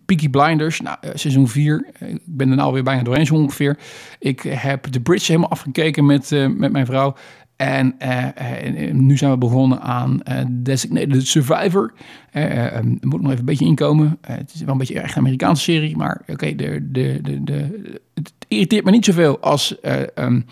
Peaky 0.06 0.30
Blinders, 0.30 0.82
nou, 0.82 0.98
eh, 1.02 1.10
seizoen 1.13 1.48
4. 1.48 1.86
Ik 2.00 2.20
ben 2.26 2.50
er 2.50 2.56
nou 2.56 2.74
weer 2.74 2.84
bijna 2.84 3.04
doorheen 3.04 3.26
zo 3.26 3.36
ongeveer. 3.36 3.78
Ik 4.20 4.41
heb 4.41 4.91
de 4.91 5.02
Bridge 5.02 5.26
helemaal 5.26 5.50
afgekeken 5.50 6.06
met, 6.06 6.32
uh, 6.32 6.48
met 6.48 6.72
mijn 6.72 6.86
vrouw. 6.86 7.15
En 7.58 7.96
uh, 8.02 8.91
nu 8.91 9.17
zijn 9.17 9.32
we 9.32 9.38
begonnen 9.38 9.82
aan 9.82 10.20
Designated 10.50 11.28
Survivor. 11.28 11.93
er 12.32 12.84
moet 12.84 13.22
nog 13.22 13.32
even 13.32 13.39
een 13.39 13.46
beetje 13.46 13.65
inkomen. 13.65 14.17
het 14.22 14.54
is 14.54 14.62
wel 14.62 14.72
een 14.72 14.78
beetje 14.78 15.00
echt 15.00 15.15
een 15.15 15.22
Amerikaanse 15.22 15.63
serie. 15.63 15.98
Maar 15.98 16.22
oké, 16.28 16.56
de, 16.56 16.91
de, 16.91 17.20
de, 17.22 17.43
de, 17.43 18.00
het 18.13 18.34
irriteert 18.48 18.86
me 18.86 18.91
niet 18.91 19.06
zoveel 19.06 19.39
als... 19.39 19.76
Um, 20.15 20.46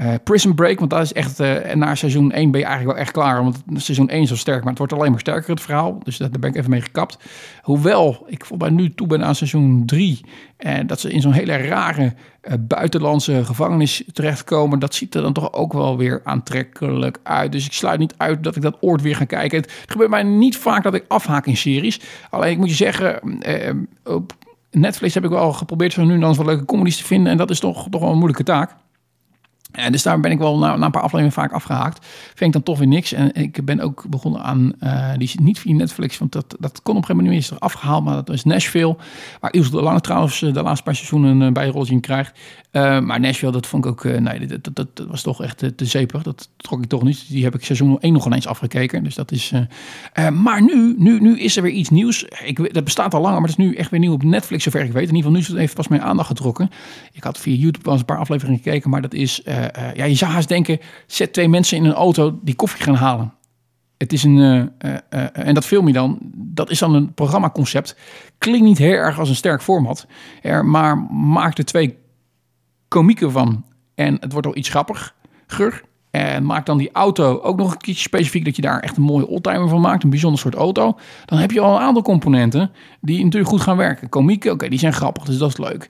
uh, 0.00 0.14
Prison 0.24 0.54
Break, 0.54 0.78
want 0.78 0.90
dat 0.90 1.02
is 1.02 1.12
echt, 1.12 1.40
uh, 1.40 1.72
na 1.74 1.94
seizoen 1.94 2.32
1 2.32 2.50
ben 2.50 2.60
je 2.60 2.66
eigenlijk 2.66 2.96
wel 2.96 3.06
echt 3.06 3.14
klaar. 3.14 3.42
Want 3.42 3.62
seizoen 3.74 4.08
1 4.08 4.22
is 4.22 4.28
zo 4.28 4.36
sterk, 4.36 4.60
maar 4.60 4.68
het 4.68 4.78
wordt 4.78 4.92
alleen 4.92 5.10
maar 5.10 5.20
sterker 5.20 5.50
het 5.50 5.60
verhaal. 5.60 6.00
Dus 6.02 6.16
daar 6.16 6.30
ben 6.40 6.50
ik 6.50 6.56
even 6.56 6.70
mee 6.70 6.80
gekapt. 6.80 7.18
Hoewel, 7.62 8.24
ik 8.26 8.58
mij 8.58 8.70
nu 8.70 8.94
toe 8.94 9.06
ben 9.06 9.24
aan 9.24 9.34
seizoen 9.34 9.82
3. 9.86 10.20
En 10.56 10.86
dat 10.86 11.00
ze 11.00 11.10
in 11.10 11.20
zo'n 11.20 11.32
hele 11.32 11.56
rare 11.56 12.14
buitenlandse 12.60 13.44
gevangenis 13.44 14.02
terechtkomen. 14.12 14.78
Dat 14.78 14.94
ziet 14.94 15.14
er 15.14 15.22
dan 15.22 15.32
toch 15.32 15.52
ook 15.52 15.72
wel 15.72 15.96
weer 15.96 16.20
aantrekkelijk 16.24 17.18
uit. 17.22 17.52
Dus 17.52 17.66
ik 17.66 17.72
sluit 17.72 17.98
niet 17.98 18.14
uit 18.16 18.44
dat 18.44 18.56
ik 18.56 18.62
dat 18.62 18.76
ooit 18.80 19.02
weer 19.02 19.16
ga 19.16 19.24
kijken. 19.24 19.60
Het 19.60 19.70
gebeurt 19.86 20.10
mij 20.10 20.22
niet 20.22 20.56
vaak 20.56 20.82
dat 20.82 20.94
ik 20.94 21.04
afhaak 21.08 21.46
in 21.46 21.56
series. 21.56 22.00
Alleen 22.30 22.50
ik 22.50 22.58
moet 22.58 22.68
je 22.68 22.74
zeggen, 22.74 23.20
op 24.04 24.32
Netflix 24.70 25.14
heb 25.14 25.24
ik 25.24 25.30
wel 25.30 25.52
geprobeerd 25.52 25.92
zo 25.92 26.04
nu 26.04 26.18
dan 26.18 26.34
wat 26.34 26.46
leuke 26.46 26.64
comedies 26.64 26.96
te 26.96 27.04
vinden. 27.04 27.32
En 27.32 27.38
dat 27.38 27.50
is 27.50 27.60
toch, 27.60 27.86
toch 27.90 28.00
wel 28.00 28.10
een 28.10 28.16
moeilijke 28.16 28.44
taak. 28.44 28.76
En 29.72 29.92
dus 29.92 30.02
daar 30.02 30.20
ben 30.20 30.30
ik 30.30 30.38
wel 30.38 30.58
na, 30.58 30.76
na, 30.76 30.84
een 30.84 30.90
paar 30.90 31.02
afleveringen 31.02 31.32
vaak 31.32 31.52
afgehaakt. 31.52 32.06
Vind 32.26 32.40
ik 32.40 32.52
dan 32.52 32.62
toch 32.62 32.78
weer 32.78 32.86
niks. 32.86 33.12
En 33.12 33.34
ik 33.34 33.64
ben 33.64 33.80
ook 33.80 34.04
begonnen 34.08 34.42
aan, 34.42 34.72
uh, 34.80 35.12
die 35.16 35.30
niet 35.40 35.58
via 35.58 35.74
Netflix, 35.74 36.18
want 36.18 36.32
dat, 36.32 36.56
dat 36.58 36.82
kon 36.82 36.96
op 36.96 37.00
een 37.00 37.06
gegeven 37.06 37.16
moment 37.16 37.34
niet 37.34 37.50
eens 37.50 37.60
afgehaald. 37.60 38.04
Maar 38.04 38.14
dat 38.14 38.30
is 38.30 38.44
Nashville, 38.44 38.96
waar 39.40 39.52
Ilse 39.52 39.70
de 39.70 39.82
Lange 39.82 40.00
trouwens 40.00 40.42
eh, 40.42 40.52
de 40.52 40.62
laatste 40.62 40.84
paar 40.84 40.94
seizoenen 40.94 41.40
een 41.40 41.52
bijrolletje 41.52 41.94
in 41.94 42.00
krijgt. 42.00 42.38
Maar 42.72 43.20
Nashville, 43.20 43.52
dat 43.52 43.66
vond 43.66 43.84
ik 43.84 43.90
ook, 43.90 44.04
nee, 44.04 44.46
dat, 44.46 44.64
dat, 44.74 44.76
dat, 44.94 45.06
was 45.08 45.22
toch 45.22 45.42
echt 45.42 45.58
te 45.76 45.84
zeepig. 45.84 46.22
Dat 46.22 46.48
trok 46.56 46.82
ik 46.82 46.88
toch 46.88 47.02
niet. 47.02 47.28
Die 47.28 47.44
heb 47.44 47.54
ik 47.54 47.64
seizoen 47.64 48.00
1 48.00 48.12
nog 48.12 48.26
ineens 48.26 48.46
afgekeken. 48.46 49.04
Dus 49.04 49.14
dat 49.14 49.32
is... 49.32 49.52
maar 50.32 50.62
nu, 50.62 50.94
nu, 50.98 51.20
nu 51.20 51.40
is 51.40 51.56
er 51.56 51.62
weer 51.62 51.72
iets 51.72 51.88
nieuws. 51.88 52.24
Ik, 52.44 52.74
dat 52.74 52.84
bestaat 52.84 53.14
al 53.14 53.20
langer, 53.20 53.40
maar 53.40 53.48
het 53.48 53.58
is 53.58 53.64
nu 53.64 53.74
echt 53.74 53.90
weer 53.90 54.00
nieuw 54.00 54.12
op 54.12 54.22
Netflix, 54.22 54.64
zover 54.64 54.80
ik 54.80 54.92
weet. 54.92 55.08
In 55.08 55.14
ieder 55.14 55.16
geval 55.16 55.32
nu 55.32 55.38
is 55.38 55.48
het 55.48 55.56
even 55.56 55.74
pas 55.74 55.88
mijn 55.88 56.02
aandacht 56.02 56.28
getrokken. 56.28 56.70
Ik 57.12 57.22
had 57.22 57.38
via 57.38 57.54
YouTube 57.54 57.84
wel 57.84 57.92
eens 57.92 58.00
een 58.00 58.06
paar 58.06 58.18
afleveringen 58.18 58.60
gekeken, 58.62 58.90
maar 58.90 59.02
dat 59.02 59.14
is... 59.14 59.42
Eh, 59.60 59.88
eh, 59.88 59.94
ja, 59.94 60.04
je 60.04 60.14
zou 60.14 60.32
haast 60.32 60.48
denken, 60.48 60.78
zet 61.06 61.32
twee 61.32 61.48
mensen 61.48 61.76
in 61.76 61.84
een 61.84 61.92
auto 61.92 62.38
die 62.42 62.54
koffie 62.54 62.82
gaan 62.82 62.94
halen. 62.94 63.34
Het 63.96 64.12
is 64.12 64.22
een, 64.22 64.36
uh, 64.36 64.66
en 65.32 65.54
dat 65.54 65.66
film 65.66 65.86
je 65.86 65.92
dan, 65.92 66.18
dat 66.34 66.70
is 66.70 66.78
dan 66.78 66.94
een 66.94 67.14
programmaconcept. 67.14 67.96
Klinkt 68.38 68.66
niet 68.66 68.78
heel 68.78 68.92
erg 68.92 69.18
als 69.18 69.28
een 69.28 69.34
sterk 69.34 69.62
format, 69.62 70.06
er, 70.42 70.64
maar 70.64 70.98
maak 71.12 71.58
er 71.58 71.64
twee 71.64 71.98
komieken 72.88 73.32
van. 73.32 73.64
En 73.94 74.16
het 74.20 74.32
wordt 74.32 74.46
al 74.46 74.56
iets 74.56 74.68
grappiger. 74.68 75.82
En 76.10 76.44
maak 76.44 76.66
dan 76.66 76.78
die 76.78 76.92
auto 76.92 77.40
ook 77.40 77.56
nog 77.56 77.72
een 77.72 77.78
keertje 77.78 78.02
specifiek 78.02 78.44
dat 78.44 78.56
je 78.56 78.62
daar 78.62 78.80
echt 78.80 78.96
een 78.96 79.02
mooie 79.02 79.26
oldtimer 79.26 79.68
van 79.68 79.80
maakt. 79.80 80.02
Een 80.02 80.10
bijzonder 80.10 80.40
soort 80.40 80.54
auto. 80.54 80.98
Dan 81.24 81.38
heb 81.38 81.50
je 81.50 81.60
al 81.60 81.74
een 81.74 81.82
aantal 81.82 82.02
componenten 82.02 82.70
die 83.00 83.24
natuurlijk 83.24 83.50
goed 83.50 83.60
gaan 83.60 83.76
werken. 83.76 84.08
Komieken, 84.08 84.52
oké, 84.52 84.68
die 84.68 84.78
zijn 84.78 84.92
grappig, 84.92 85.24
dus 85.24 85.38
dat 85.38 85.48
is 85.48 85.58
leuk. 85.58 85.88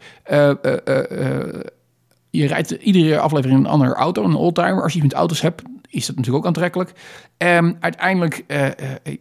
Je 2.31 2.47
rijdt 2.47 2.71
iedere 2.71 3.19
aflevering 3.19 3.59
een 3.59 3.67
andere 3.67 3.95
auto, 3.95 4.25
een 4.25 4.35
oldtimer. 4.35 4.83
Als 4.83 4.93
je 4.93 5.03
met 5.03 5.13
auto's 5.13 5.41
hebt, 5.41 5.63
is 5.89 6.07
dat 6.07 6.17
natuurlijk 6.17 6.45
ook 6.45 6.47
aantrekkelijk. 6.47 6.93
En 7.37 7.77
uiteindelijk, 7.81 8.45
uh, 8.49 8.67
uh, 8.67 8.71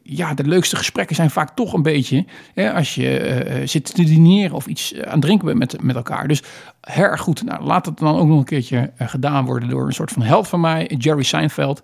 ja, 0.04 0.34
de 0.34 0.44
leukste 0.44 0.76
gesprekken 0.76 1.16
zijn 1.16 1.30
vaak 1.30 1.56
toch 1.56 1.74
een 1.74 1.82
beetje 1.82 2.26
als 2.74 2.96
je 2.96 3.46
uh, 3.48 3.68
zit 3.68 3.96
te 3.96 4.04
dineren 4.04 4.56
of 4.56 4.68
iets 4.68 4.96
aan 5.02 5.12
het 5.12 5.22
drinken 5.22 5.46
bent 5.46 5.60
met, 5.60 5.82
met 5.82 5.96
elkaar. 5.96 6.28
Dus 6.28 6.44
heel 6.82 7.04
erg 7.04 7.22
goed. 7.22 7.44
Nou, 7.44 7.64
laat 7.64 7.86
het 7.86 7.98
dan 7.98 8.18
ook 8.18 8.28
nog 8.28 8.38
een 8.38 8.44
keertje 8.44 8.92
gedaan 8.98 9.46
worden 9.46 9.70
door 9.70 9.86
een 9.86 9.94
soort 9.94 10.12
van 10.12 10.22
held 10.22 10.48
van 10.48 10.60
mij, 10.60 10.86
Jerry 10.98 11.24
Seinfeld. 11.24 11.82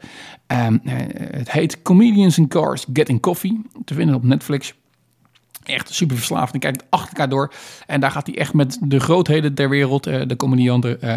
Um, 0.47 0.81
het 1.31 1.51
heet 1.51 1.81
Comedians 1.81 2.37
in 2.37 2.47
Cars 2.47 2.85
Getting 2.93 3.21
Coffee, 3.21 3.61
te 3.85 3.93
vinden 3.93 4.15
op 4.15 4.23
Netflix. 4.23 4.73
Echt 5.67 5.93
super 5.93 6.15
verslaafd. 6.15 6.53
En 6.53 6.59
kijkt 6.59 6.85
achter 6.89 7.09
elkaar 7.09 7.29
door. 7.29 7.53
En 7.87 7.99
daar 7.99 8.11
gaat 8.11 8.27
hij 8.27 8.37
echt 8.37 8.53
met 8.53 8.77
de 8.81 8.99
grootheden 8.99 9.53
ter 9.53 9.69
wereld, 9.69 10.07
uh, 10.07 10.21
de 10.27 10.35
comedianten, 10.35 10.97
uh, 11.03 11.09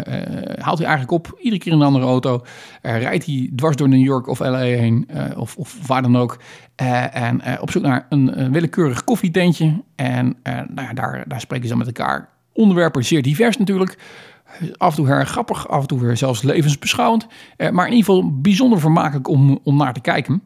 haalt 0.63 0.77
hij 0.77 0.87
eigenlijk 0.87 1.11
op. 1.11 1.37
Iedere 1.39 1.61
keer 1.61 1.71
in 1.71 1.79
een 1.79 1.85
andere 1.85 2.05
auto. 2.05 2.45
rijdt 2.81 3.25
hij 3.25 3.49
dwars 3.55 3.75
door 3.75 3.89
New 3.89 4.05
York 4.05 4.27
of 4.27 4.39
LA 4.39 4.57
heen. 4.59 5.09
of, 5.35 5.55
of 5.55 5.87
waar 5.87 6.01
dan 6.01 6.17
ook. 6.17 6.39
en 6.75 7.61
op 7.61 7.71
zoek 7.71 7.83
naar 7.83 8.05
een, 8.09 8.39
een 8.39 8.51
willekeurig 8.51 9.03
koffietentje. 9.03 9.83
En 9.95 10.37
nou 10.43 10.87
ja, 10.87 10.93
daar, 10.93 11.23
daar 11.27 11.41
spreken 11.41 11.67
ze 11.67 11.75
dan 11.75 11.85
met 11.85 11.97
elkaar. 11.97 12.29
Onderwerpen 12.53 13.05
zeer 13.05 13.21
divers 13.21 13.57
natuurlijk. 13.57 13.97
Af 14.77 14.89
en 14.89 14.95
toe 14.95 15.15
heel 15.15 15.25
grappig, 15.25 15.67
af 15.67 15.81
en 15.81 15.87
toe 15.87 15.99
weer 15.99 16.17
zelfs 16.17 16.41
levensbeschouwend. 16.41 17.27
maar 17.57 17.87
in 17.87 17.93
ieder 17.93 18.13
geval 18.13 18.41
bijzonder 18.41 18.79
vermakelijk 18.79 19.27
om, 19.27 19.59
om 19.63 19.77
naar 19.77 19.93
te 19.93 20.01
kijken. 20.01 20.41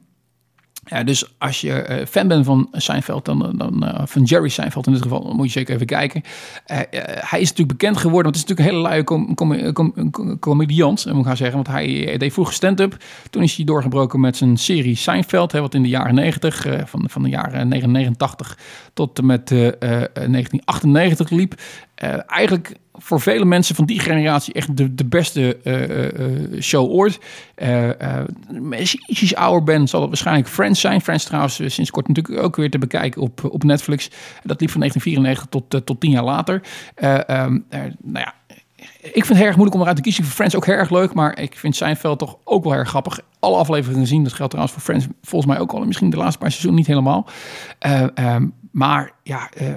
Ja, 0.85 1.03
dus 1.03 1.33
als 1.37 1.61
je 1.61 1.71
eh, 1.73 2.05
fan 2.05 2.27
bent 2.27 2.45
van 2.45 2.67
Seinfeld, 2.71 3.25
dan, 3.25 3.53
dan 3.57 3.83
uh, 3.83 4.01
van 4.05 4.23
Jerry 4.23 4.49
Seinfeld 4.49 4.87
in 4.87 4.93
dit 4.93 5.01
geval, 5.01 5.23
dan 5.23 5.35
moet 5.35 5.45
je 5.45 5.51
zeker 5.51 5.73
even 5.75 5.85
kijken. 5.85 6.21
Hij 6.65 7.39
is 7.39 7.49
natuurlijk 7.49 7.77
bekend 7.77 7.97
geworden, 7.97 8.31
want 8.31 8.35
het 8.35 8.49
is 8.49 8.57
natuurlijk 8.57 8.85
een 8.85 8.91
hele 8.91 9.03
luie 9.05 9.73
com 9.73 10.39
comediant, 10.39 11.05
moet 11.05 11.19
ik 11.19 11.25
gaan 11.25 11.37
zeggen. 11.37 11.55
Want 11.55 11.67
hij 11.67 12.17
deed 12.17 12.33
vroeger 12.33 12.53
stand-up. 12.53 12.97
Toen 13.29 13.43
is 13.43 13.55
hij 13.55 13.65
doorgebroken 13.65 14.19
met 14.19 14.37
zijn 14.37 14.57
serie 14.57 14.95
Seinfeld, 14.95 15.51
hè, 15.51 15.61
wat 15.61 15.73
in 15.73 15.81
de 15.81 15.89
jaren 15.89 16.15
90, 16.15 16.65
van, 16.85 17.03
van 17.09 17.23
de 17.23 17.29
jaren 17.29 17.67
89 17.67 18.57
tot 18.93 19.19
en 19.19 19.25
met 19.25 19.49
1998 19.49 21.29
liep. 21.29 21.55
Eigenlijk 22.27 22.75
voor 22.93 23.21
vele 23.21 23.45
mensen 23.45 23.75
van 23.75 23.85
die 23.85 23.99
generatie 23.99 24.53
echt 24.53 24.77
de, 24.77 24.95
de 24.95 25.05
beste 25.05 25.57
uh, 25.63 26.61
show 26.61 26.91
ooit. 26.91 27.19
als 28.71 28.91
je 28.91 29.03
ietsjes 29.07 29.35
ouder 29.35 29.63
bent, 29.63 29.89
zal 29.89 29.99
het 29.99 30.09
waarschijnlijk 30.09 30.47
Friends 30.47 30.79
zijn. 30.79 31.01
Friends 31.01 31.25
trouwens 31.25 31.55
sinds 31.65 31.91
kort 31.91 32.07
natuurlijk 32.07 32.43
ook 32.43 32.55
weer 32.55 32.69
te 32.69 32.77
bekijken 32.77 33.21
op, 33.21 33.43
op 33.43 33.63
Netflix. 33.63 34.09
Dat 34.43 34.59
liep 34.61 34.69
van 34.69 34.79
1994 34.79 35.45
tot, 35.49 35.85
tot 35.85 35.99
tien 35.99 36.11
jaar 36.11 36.23
later. 36.23 36.61
Um, 37.27 37.65
nou 38.01 38.25
ja, 38.25 38.33
ik 39.01 39.25
vind 39.25 39.37
het 39.37 39.47
erg 39.47 39.55
moeilijk 39.55 39.75
om 39.75 39.81
eruit 39.81 39.95
te 39.95 40.01
kiezen. 40.01 40.23
Voor 40.23 40.33
Friends 40.33 40.55
ook 40.55 40.65
heel 40.65 40.75
erg 40.75 40.89
leuk, 40.89 41.13
maar 41.13 41.39
ik 41.39 41.57
vind 41.57 41.75
Seinfeld 41.75 42.19
toch 42.19 42.37
ook 42.43 42.63
wel 42.63 42.73
erg 42.73 42.89
grappig. 42.89 43.19
Alle 43.39 43.57
afleveringen 43.57 44.01
gezien, 44.01 44.23
dat 44.23 44.33
geldt 44.33 44.51
trouwens 44.51 44.77
voor 44.77 44.93
Friends 44.93 45.07
volgens 45.21 45.51
mij 45.51 45.61
ook 45.61 45.71
al. 45.71 45.85
Misschien 45.85 46.09
de 46.09 46.17
laatste 46.17 46.39
paar 46.39 46.51
seizoenen 46.51 46.79
niet 46.79 46.89
helemaal. 46.89 47.27
Um, 48.19 48.53
maar 48.71 49.11
ja, 49.23 49.49
uh, 49.61 49.67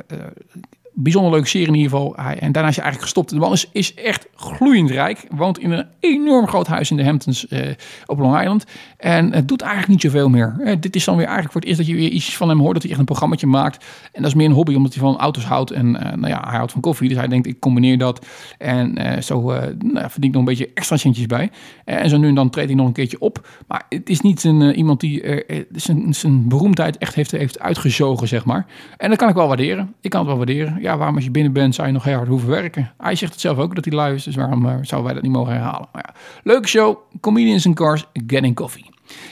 bijzonder 0.98 1.32
leuke 1.32 1.48
serie 1.48 1.66
in 1.66 1.74
ieder 1.74 1.90
geval. 1.90 2.16
En 2.16 2.52
daarna 2.52 2.68
is 2.68 2.76
hij 2.76 2.84
eigenlijk 2.84 3.02
gestopt. 3.02 3.30
De 3.30 3.36
man 3.36 3.52
is, 3.52 3.68
is 3.72 3.94
echt 3.94 4.26
gloeiend 4.34 4.90
rijk. 4.90 5.26
Woont 5.30 5.58
in 5.58 5.70
een 5.70 5.86
enorm 6.00 6.46
groot 6.46 6.66
huis 6.66 6.90
in 6.90 6.96
de 6.96 7.04
Hamptons 7.04 7.46
uh, 7.50 7.60
op 8.06 8.18
Long 8.18 8.40
Island. 8.40 8.64
En 8.96 9.32
het 9.32 9.48
doet 9.48 9.60
eigenlijk 9.60 9.92
niet 9.92 10.00
zoveel 10.00 10.28
meer. 10.28 10.56
Uh, 10.58 10.74
dit 10.80 10.96
is 10.96 11.04
dan 11.04 11.16
weer 11.16 11.24
eigenlijk 11.24 11.52
voor 11.52 11.60
het 11.60 11.70
eerst 11.70 11.80
dat 11.80 11.90
je 11.90 11.96
weer 11.96 12.10
iets 12.10 12.36
van 12.36 12.48
hem 12.48 12.58
hoort. 12.58 12.72
Dat 12.72 12.82
hij 12.82 12.90
echt 12.90 13.00
een 13.00 13.06
programmaatje 13.06 13.46
maakt. 13.46 13.84
En 14.12 14.22
dat 14.22 14.30
is 14.30 14.36
meer 14.36 14.46
een 14.46 14.52
hobby 14.52 14.74
omdat 14.74 14.94
hij 14.94 15.02
van 15.02 15.18
auto's 15.18 15.44
houdt. 15.44 15.70
En 15.70 15.86
uh, 15.86 16.00
nou 16.00 16.28
ja, 16.28 16.42
hij 16.46 16.56
houdt 16.56 16.72
van 16.72 16.80
koffie. 16.80 17.08
Dus 17.08 17.18
hij 17.18 17.28
denkt 17.28 17.46
ik 17.46 17.60
combineer 17.60 17.98
dat. 17.98 18.26
En 18.58 19.22
zo 19.22 19.40
nou, 19.78 20.10
verdient 20.10 20.32
nog 20.32 20.42
een 20.42 20.48
beetje 20.48 20.70
extra 20.74 20.96
centjes 20.96 21.26
bij. 21.26 21.50
en 21.84 22.08
zo 22.08 22.16
nu 22.16 22.28
en 22.28 22.34
dan 22.34 22.50
treedt 22.50 22.68
hij 22.68 22.76
nog 22.76 22.86
een 22.86 22.92
keertje 22.92 23.20
op. 23.20 23.48
Maar 23.66 23.86
het 23.88 24.08
is 24.08 24.20
niet 24.20 24.44
een, 24.44 24.74
iemand 24.74 25.00
die 25.00 25.44
zijn, 25.72 26.14
zijn 26.14 26.48
beroemdheid 26.48 26.98
echt 26.98 27.14
heeft, 27.14 27.30
heeft 27.30 27.60
uitgezogen, 27.60 28.28
zeg 28.28 28.44
maar. 28.44 28.66
En 28.96 29.08
dat 29.08 29.18
kan 29.18 29.28
ik 29.28 29.34
wel 29.34 29.46
waarderen. 29.46 29.94
Ik 30.00 30.10
kan 30.10 30.20
het 30.20 30.28
wel 30.28 30.36
waarderen 30.36 30.80
ja, 30.86 30.96
waarom 30.96 31.14
als 31.14 31.24
je 31.24 31.30
binnen 31.30 31.52
bent 31.52 31.74
zou 31.74 31.86
je 31.86 31.92
nog 31.92 32.04
heel 32.04 32.16
hard 32.16 32.28
hoeven 32.28 32.48
werken? 32.48 32.92
Hij 32.98 33.14
zegt 33.14 33.32
het 33.32 33.40
zelf 33.40 33.58
ook 33.58 33.74
dat 33.74 33.84
hij 33.84 33.94
lui 33.94 34.14
is, 34.14 34.24
dus 34.24 34.36
waarom 34.36 34.66
uh, 34.66 34.74
zouden 34.82 35.04
wij 35.04 35.14
dat 35.14 35.22
niet 35.22 35.32
mogen 35.32 35.52
herhalen? 35.52 35.88
Maar 35.92 36.04
ja, 36.06 36.20
leuke 36.42 36.68
show, 36.68 36.96
Comedians 37.20 37.64
in 37.64 37.74
Cars, 37.74 38.04
Getting 38.26 38.54
Coffee. 38.54 38.84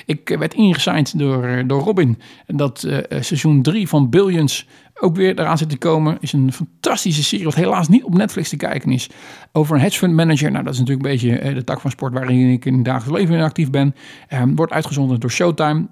Ik 0.07 0.31
eh, 0.31 0.39
werd 0.39 0.55
ingesigned 0.55 1.19
door, 1.19 1.45
eh, 1.45 1.65
door 1.67 1.81
Robin 1.81 2.19
dat 2.47 2.85
uh, 2.87 2.99
seizoen 3.21 3.63
3 3.63 3.89
van 3.89 4.11
Billions 4.11 4.67
ook 5.01 5.17
weer 5.17 5.39
eraan 5.39 5.59
zit 5.59 5.69
te 5.69 5.79
komen. 5.79 6.17
Is 6.21 6.33
een 6.33 6.53
fantastische 6.53 7.23
serie, 7.23 7.45
wat 7.45 7.55
helaas 7.55 7.89
niet 7.89 8.05
op 8.05 8.15
Netflix 8.15 8.49
te 8.49 8.57
kijken 8.57 8.93
is. 8.93 9.11
Over 9.53 9.75
een 9.75 9.81
hedge 9.81 9.99
fund 9.99 10.15
manager. 10.15 10.51
Nou, 10.51 10.65
dat 10.65 10.73
is 10.73 10.79
natuurlijk 10.79 11.07
een 11.07 11.13
beetje 11.13 11.55
de 11.55 11.65
tak 11.65 11.81
van 11.81 11.91
sport 11.91 12.13
waarin 12.13 12.53
ik 12.53 12.65
in 12.65 12.75
het 12.75 12.85
dagelijks 12.85 13.21
leven 13.21 13.45
actief 13.45 13.71
ben. 13.71 13.95
Um, 14.33 14.57
wordt 14.57 14.73
uitgezonden 14.73 15.21
door 15.21 15.31
Showtime. 15.31 15.87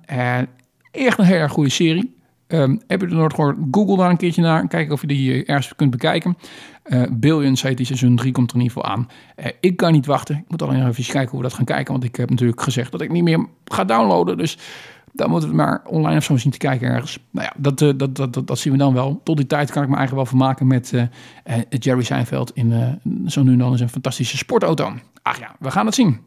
Echt 0.90 1.18
een 1.18 1.25
heel 1.25 1.37
erg 1.37 1.53
goede 1.53 1.70
serie. 1.70 2.14
Um, 2.52 2.80
heb 2.86 3.00
je 3.00 3.06
er 3.06 3.14
nooit 3.14 3.34
gehoord? 3.34 3.56
Google 3.70 3.96
daar 3.96 4.10
een 4.10 4.16
keertje 4.16 4.42
naar. 4.42 4.68
Kijken 4.68 4.92
of 4.92 5.00
je 5.00 5.06
die 5.06 5.32
uh, 5.32 5.42
ergens 5.46 5.74
kunt 5.76 5.90
bekijken. 5.90 6.36
Uh, 6.84 7.02
Billions 7.10 7.62
heet 7.62 7.76
die 7.76 7.86
seizoen 7.86 8.16
3 8.16 8.32
komt 8.32 8.50
er 8.50 8.56
in 8.56 8.62
ieder 8.62 8.76
geval 8.76 8.92
aan. 8.92 9.08
Uh, 9.36 9.46
ik 9.60 9.76
kan 9.76 9.92
niet 9.92 10.06
wachten. 10.06 10.36
Ik 10.36 10.44
moet 10.48 10.62
alleen 10.62 10.88
even 10.88 11.04
kijken 11.04 11.30
hoe 11.30 11.40
we 11.40 11.46
dat 11.46 11.54
gaan 11.54 11.64
kijken. 11.64 11.92
Want 11.92 12.04
ik 12.04 12.16
heb 12.16 12.30
natuurlijk 12.30 12.62
gezegd 12.62 12.92
dat 12.92 13.00
ik 13.00 13.10
niet 13.10 13.22
meer 13.22 13.46
ga 13.64 13.84
downloaden. 13.84 14.36
Dus 14.36 14.58
dan 15.12 15.30
moeten 15.30 15.48
we 15.48 15.54
maar 15.54 15.82
online 15.86 16.16
of 16.16 16.24
zo 16.24 16.36
zien 16.36 16.52
te 16.52 16.58
kijken 16.58 16.88
ergens. 16.88 17.18
Nou 17.30 17.46
ja, 17.46 17.54
dat, 17.58 17.98
dat, 17.98 18.16
dat, 18.16 18.46
dat, 18.46 18.58
zien 18.58 18.72
we 18.72 18.78
dan 18.78 18.94
wel. 18.94 19.20
Tot 19.24 19.36
die 19.36 19.46
tijd 19.46 19.70
kan 19.70 19.82
ik 19.82 19.88
me 19.88 19.96
eigenlijk 19.96 20.28
wel 20.28 20.38
vermaken 20.38 20.66
met 20.66 20.92
Jerry 21.68 22.02
Seinfeld 22.02 22.50
in 22.54 23.00
zo 23.26 23.42
nu 23.42 23.52
en 23.52 23.58
dan 23.58 23.70
eens 23.70 23.80
een 23.80 23.88
fantastische 23.88 24.36
sportauto. 24.36 24.92
Ach 25.22 25.38
ja, 25.38 25.56
we 25.58 25.70
gaan 25.70 25.86
het 25.86 25.94
zien. 25.94 26.20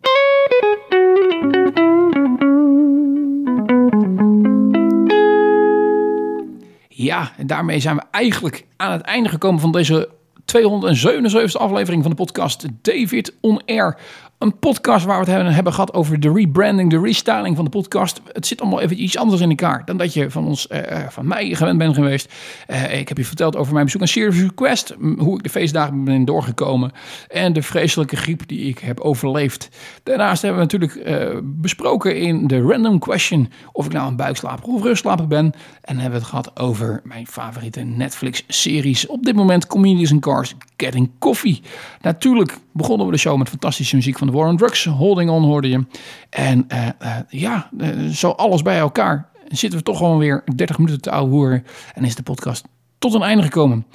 Ja, 6.98 7.32
en 7.38 7.48
daarmee 7.48 7.80
zijn 7.80 7.96
we 7.96 8.04
eigenlijk 8.12 8.66
aan 8.78 8.92
het 8.92 9.02
einde 9.02 9.30
gekomen 9.30 9.62
van 9.62 9.72
deze 9.72 10.10
277 10.46 11.62
aflevering 11.62 12.02
van 12.02 12.12
de 12.12 12.18
podcast 12.18 12.66
David 12.82 13.34
On 13.42 13.62
Air. 13.66 13.98
Een 14.38 14.60
podcast 14.60 15.06
waar 15.06 15.26
we 15.26 15.32
het 15.32 15.54
hebben, 15.54 15.74
gehad 15.74 15.94
over 15.94 16.20
de 16.20 16.32
rebranding, 16.32 16.90
de 16.90 17.00
restyling 17.00 17.56
van 17.56 17.66
de 17.66 17.72
podcast. 17.72 18.22
Het 18.34 18.48
zit 18.48 18.62
allemaal 18.62 18.82
even 18.82 19.04
iets 19.04 19.18
anders 19.18 19.42
in 19.42 19.50
elkaar 19.50 19.86
dan 19.86 19.98
dat 19.98 20.14
je 20.14 20.32
van 20.32 20.46
ons, 20.46 20.68
uh, 20.72 20.80
van 21.10 21.28
mij 21.28 21.56
gewend 21.56 21.78
bent 21.78 21.96
geweest. 21.96 22.34
Uh, 22.68 23.00
ik 23.00 23.08
heb 23.08 23.18
je 23.18 23.26
verteld 23.26 23.56
over 23.56 23.74
mijn 23.74 23.86
bezoek 23.86 24.02
aan 24.02 24.08
Serious 24.08 24.40
Request, 24.40 24.96
hoe 25.18 25.38
ik 25.38 25.44
de 25.44 25.50
feestdagen 25.50 26.04
ben 26.04 26.26
doorgekomen 26.26 26.92
en 27.28 27.54
de 27.54 27.62
vreselijke 27.62 28.16
griep 28.16 28.48
die 28.48 28.60
ik 28.60 28.80
heb 28.80 29.00
overleefd. 29.00 29.70
Daarnaast 30.04 30.42
hebben 30.42 30.68
we 30.68 30.78
natuurlijk 30.78 31.32
besproken 31.44 32.18
in 32.20 32.48
de 32.48 32.62
random 32.62 33.00
question 33.00 33.50
of 33.72 33.86
ik 33.86 33.92
nou 33.92 34.08
een 34.08 34.16
buikslaper 34.16 34.66
of 34.66 34.84
rustslaper 34.84 35.28
ben. 35.28 35.54
En 35.82 35.96
hebben 35.98 36.20
we 36.20 36.26
het 36.26 36.28
gehad 36.28 36.60
over 36.60 37.02
mijn 37.04 37.28
favoriete 37.28 37.82
Netflix-series 37.82 39.08
op 39.08 39.24
dit 39.24 39.36
moment, 39.36 39.68
Comedies 39.68 40.12
in 40.12 40.20
Cars, 40.20 40.56
Getting 40.78 41.10
Coffee. 41.20 41.62
Natuurlijk 42.02 42.58
begonnen 42.72 43.06
we 43.06 43.12
de 43.12 43.20
show 43.20 43.38
met 43.38 43.50
fantastische 43.50 43.96
muziek 43.96 44.18
van 44.18 44.25
de 44.26 44.32
War 44.32 44.56
Drugs. 44.56 44.86
Holding 44.86 45.30
On 45.30 45.44
hoorde 45.44 45.70
je. 45.70 45.86
En 46.30 46.66
uh, 46.68 46.88
uh, 47.02 47.16
ja, 47.30 47.70
uh, 47.78 48.10
zo 48.10 48.30
alles 48.30 48.62
bij 48.62 48.78
elkaar 48.78 49.30
zitten 49.48 49.80
we 49.80 49.86
toch 49.86 49.98
gewoon 49.98 50.18
weer 50.18 50.44
30 50.56 50.78
minuten 50.78 51.02
te 51.02 51.12
ouwe 51.12 51.32
horen. 51.32 51.66
En 51.94 52.04
is 52.04 52.16
de 52.16 52.24
podcast 52.24 52.66
tot 53.00 53.14
een 53.14 53.22
einde 53.22 53.44
gekomen. 53.44 53.86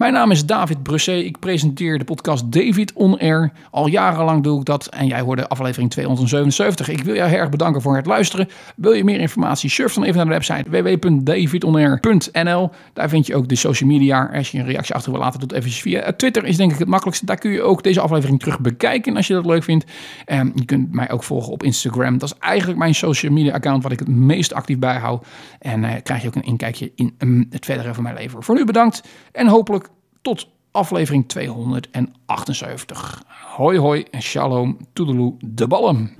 Mijn 0.00 0.12
naam 0.12 0.30
is 0.30 0.46
David 0.46 0.82
Brusset. 0.82 1.24
Ik 1.24 1.38
presenteer 1.38 1.98
de 1.98 2.04
podcast 2.04 2.52
David 2.52 2.92
On 2.92 3.18
Air. 3.18 3.52
Al 3.70 3.86
jarenlang 3.86 4.42
doe 4.42 4.58
ik 4.58 4.64
dat 4.64 4.86
en 4.86 5.06
jij 5.06 5.20
hoorde 5.20 5.48
aflevering 5.48 5.90
277. 5.90 6.88
Ik 6.88 7.02
wil 7.02 7.14
jou 7.14 7.32
erg 7.32 7.48
bedanken 7.48 7.82
voor 7.82 7.96
het 7.96 8.06
luisteren. 8.06 8.48
Wil 8.76 8.92
je 8.92 9.04
meer 9.04 9.20
informatie? 9.20 9.70
Surf 9.70 9.94
dan 9.94 10.04
even 10.04 10.16
naar 10.16 10.26
de 10.26 10.32
website 10.32 10.70
www.davidonair.nl. 10.70 12.70
Daar 12.92 13.08
vind 13.08 13.26
je 13.26 13.36
ook 13.36 13.48
de 13.48 13.54
social 13.54 13.90
media. 13.90 14.30
Als 14.32 14.50
je 14.50 14.58
een 14.58 14.66
reactie 14.66 14.94
achter 14.94 15.12
wil 15.12 15.20
laten, 15.20 15.40
doe 15.40 15.48
het 15.48 15.58
even 15.58 15.70
via 15.70 16.12
Twitter. 16.12 16.44
Is 16.44 16.56
denk 16.56 16.72
ik 16.72 16.78
het 16.78 16.88
makkelijkste. 16.88 17.26
Daar 17.26 17.38
kun 17.38 17.50
je 17.50 17.62
ook 17.62 17.82
deze 17.82 18.00
aflevering 18.00 18.40
terug 18.40 18.60
bekijken 18.60 19.16
als 19.16 19.26
je 19.26 19.34
dat 19.34 19.46
leuk 19.46 19.62
vindt. 19.62 19.84
En 20.24 20.52
je 20.54 20.64
kunt 20.64 20.92
mij 20.92 21.10
ook 21.10 21.24
volgen 21.24 21.52
op 21.52 21.62
Instagram. 21.62 22.18
Dat 22.18 22.32
is 22.32 22.38
eigenlijk 22.38 22.78
mijn 22.78 22.94
social 22.94 23.32
media 23.32 23.52
account 23.52 23.82
wat 23.82 23.92
ik 23.92 23.98
het 23.98 24.08
meest 24.08 24.54
actief 24.54 24.78
bijhoud. 24.78 25.26
En 25.58 25.82
uh, 25.82 25.92
krijg 26.02 26.22
je 26.22 26.28
ook 26.28 26.34
een 26.34 26.42
inkijkje 26.42 26.92
in 26.94 27.14
um, 27.18 27.46
het 27.50 27.64
verdere 27.64 27.94
van 27.94 28.02
mijn 28.02 28.14
leven. 28.14 28.42
Voor 28.42 28.54
nu 28.54 28.64
bedankt 28.64 29.02
en 29.32 29.46
hopelijk 29.46 29.89
tot 30.22 30.48
aflevering 30.70 31.28
278. 31.28 33.22
Hoi 33.56 33.78
hoi 33.78 34.02
en 34.10 34.22
shalom, 34.22 34.78
toedeloe, 34.92 35.34
de 35.40 35.66
ballen. 35.66 36.16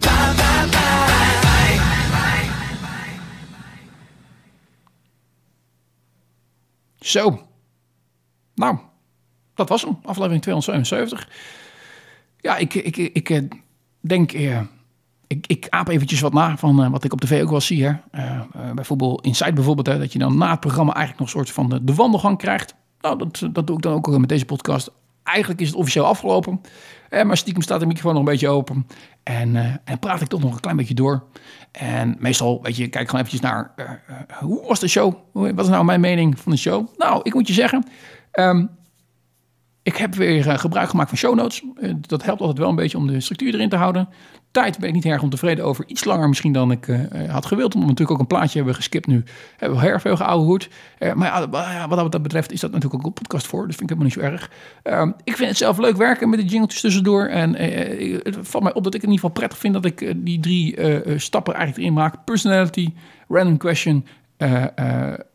Zo. 7.01 7.47
Nou, 8.55 8.79
dat 9.55 9.69
was 9.69 9.83
hem, 9.83 9.99
aflevering 10.03 10.43
277. 10.43 11.29
Ja, 12.37 12.57
ik, 12.57 12.75
ik, 12.75 12.97
ik, 12.97 13.29
ik 13.29 13.49
denk... 14.01 14.33
Uh, 14.33 14.61
ik, 15.27 15.47
ik 15.47 15.67
aap 15.69 15.89
eventjes 15.89 16.21
wat 16.21 16.33
na 16.33 16.57
van 16.57 16.85
uh, 16.85 16.91
wat 16.91 17.05
ik 17.05 17.13
op 17.13 17.21
tv 17.21 17.43
ook 17.43 17.51
wel 17.51 17.61
zie. 17.61 17.85
Hè. 17.85 17.93
Uh, 18.13 18.41
uh, 18.57 18.73
bijvoorbeeld 18.73 19.25
Inside 19.25 19.53
bijvoorbeeld, 19.53 19.87
hè, 19.87 19.99
dat 19.99 20.13
je 20.13 20.19
dan 20.19 20.39
na 20.39 20.51
het 20.51 20.61
programma 20.61 20.95
eigenlijk 20.95 21.19
nog 21.19 21.29
een 21.29 21.39
soort 21.39 21.55
van 21.55 21.69
de, 21.69 21.85
de 21.85 21.95
wandelgang 21.95 22.39
krijgt. 22.39 22.75
Nou, 23.01 23.17
dat, 23.53 23.67
doe 23.67 23.77
ik 23.77 23.83
dan 23.83 23.93
ook 23.93 24.19
met 24.19 24.29
deze 24.29 24.45
podcast. 24.45 24.91
Eigenlijk 25.23 25.61
is 25.61 25.67
het 25.67 25.77
officieel 25.77 26.05
afgelopen. 26.05 26.61
Eh, 27.09 27.25
maar 27.25 27.37
stiekem 27.37 27.63
staat 27.63 27.81
de 27.81 27.87
microfoon 27.87 28.13
nog 28.13 28.23
een 28.23 28.31
beetje 28.31 28.49
open. 28.49 28.87
En, 29.23 29.55
uh, 29.55 29.75
en 29.85 29.99
praat 29.99 30.21
ik 30.21 30.29
toch 30.29 30.41
nog 30.41 30.55
een 30.55 30.61
klein 30.61 30.77
beetje 30.77 30.95
door. 30.95 31.25
En 31.73 32.17
meestal, 32.19 32.63
weet 32.63 32.77
je, 32.77 32.89
kijk 32.89 33.07
gewoon 33.07 33.25
eventjes 33.25 33.51
naar... 33.51 33.73
Uh, 33.77 33.91
uh, 33.91 34.37
hoe 34.39 34.67
was 34.67 34.81
de 34.81 34.89
show? 34.89 35.15
Wat 35.33 35.59
is 35.59 35.69
nou 35.69 35.85
mijn 35.85 36.01
mening 36.01 36.39
van 36.39 36.53
de 36.53 36.59
show? 36.59 36.87
Nou, 36.97 37.21
ik 37.23 37.35
moet 37.35 37.47
je 37.47 37.53
zeggen... 37.53 37.85
Um, 38.33 38.71
ik 39.83 39.97
heb 39.97 40.15
weer 40.15 40.59
gebruik 40.59 40.89
gemaakt 40.89 41.09
van 41.09 41.19
show 41.19 41.35
notes. 41.35 41.63
dat 42.01 42.23
helpt 42.23 42.41
altijd 42.41 42.59
wel 42.59 42.69
een 42.69 42.75
beetje 42.75 42.99
om 42.99 43.07
de 43.07 43.21
structuur 43.21 43.55
erin 43.55 43.69
te 43.69 43.77
houden. 43.77 44.09
Tijd 44.51 44.79
ben 44.79 44.89
ik 44.89 44.95
niet 44.95 45.05
erg 45.05 45.23
ontevreden 45.23 45.65
over. 45.65 45.85
Iets 45.87 46.05
langer 46.05 46.29
misschien 46.29 46.53
dan 46.53 46.71
ik 46.71 46.87
uh, 46.87 47.01
had 47.31 47.47
gewild. 47.47 47.75
Omdat 47.75 47.89
we 47.89 47.95
natuurlijk 47.95 48.11
ook 48.11 48.19
een 48.19 48.37
plaatje 48.37 48.57
hebben 48.57 48.75
geskipt 48.75 49.07
nu. 49.07 49.25
Hebben 49.57 49.79
we 49.79 49.85
heel 49.85 49.93
erg 49.93 50.03
veel 50.03 50.17
geouwehoerd. 50.17 50.69
Maar 51.15 51.49
ja, 51.53 51.89
wat 51.89 52.13
dat 52.13 52.23
betreft 52.23 52.53
is 52.53 52.61
dat 52.61 52.71
natuurlijk 52.71 53.01
ook 53.01 53.07
een 53.07 53.23
podcast 53.23 53.47
voor. 53.47 53.67
Dat 53.67 53.77
vind 53.77 53.91
ik 53.91 53.99
helemaal 53.99 54.17
niet 54.17 54.25
zo 54.25 54.33
erg. 54.33 54.51
Uh, 54.85 55.13
ik 55.25 55.37
vind 55.37 55.49
het 55.49 55.59
zelf 55.59 55.79
leuk 55.79 55.97
werken 55.97 56.29
met 56.29 56.39
de 56.39 56.45
jingletjes 56.45 56.81
tussendoor. 56.81 57.27
En 57.27 57.55
het 58.23 58.39
valt 58.41 58.65
mij 58.65 58.75
op 58.75 58.85
dat 58.85 58.95
ik 58.95 59.03
in 59.03 59.11
ieder 59.11 59.21
geval 59.21 59.31
prettig 59.31 59.59
vind 59.59 59.75
dat 59.75 59.85
ik 59.85 60.15
die 60.17 60.41
drie 60.41 60.77
stappen 61.19 61.55
eigenlijk 61.55 61.83
erin 61.83 61.99
maak. 61.99 62.25
Personality, 62.25 62.93
random 63.29 63.57
question, 63.57 64.07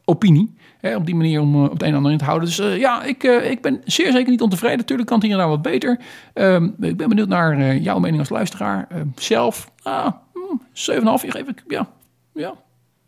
opinie. 0.05 0.54
Op 0.93 1.05
die 1.05 1.15
manier 1.15 1.41
om 1.41 1.63
op 1.63 1.71
het 1.71 1.81
een 1.81 1.87
en 1.87 1.95
ander 1.95 2.11
in 2.11 2.17
te 2.17 2.23
houden. 2.23 2.47
Dus 2.47 2.59
uh, 2.59 2.77
ja, 2.77 3.03
ik, 3.03 3.23
uh, 3.23 3.49
ik 3.49 3.61
ben 3.61 3.81
zeer 3.85 4.11
zeker 4.11 4.29
niet 4.31 4.41
ontevreden. 4.41 4.77
Natuurlijk 4.77 5.07
kan 5.07 5.19
het 5.19 5.27
hier 5.27 5.47
wat 5.47 5.61
beter. 5.61 5.99
Um, 6.33 6.75
ik 6.79 6.97
ben 6.97 7.09
benieuwd 7.09 7.27
naar 7.27 7.59
uh, 7.59 7.83
jouw 7.83 7.99
mening 7.99 8.19
als 8.19 8.29
luisteraar. 8.29 8.87
zelf, 9.15 9.71
ah, 9.81 10.13
mm, 10.33 10.61
7,5 10.61 11.29
geef 11.29 11.47
ik. 11.47 11.63
Ja, 11.67 11.89
ja, 12.33 12.53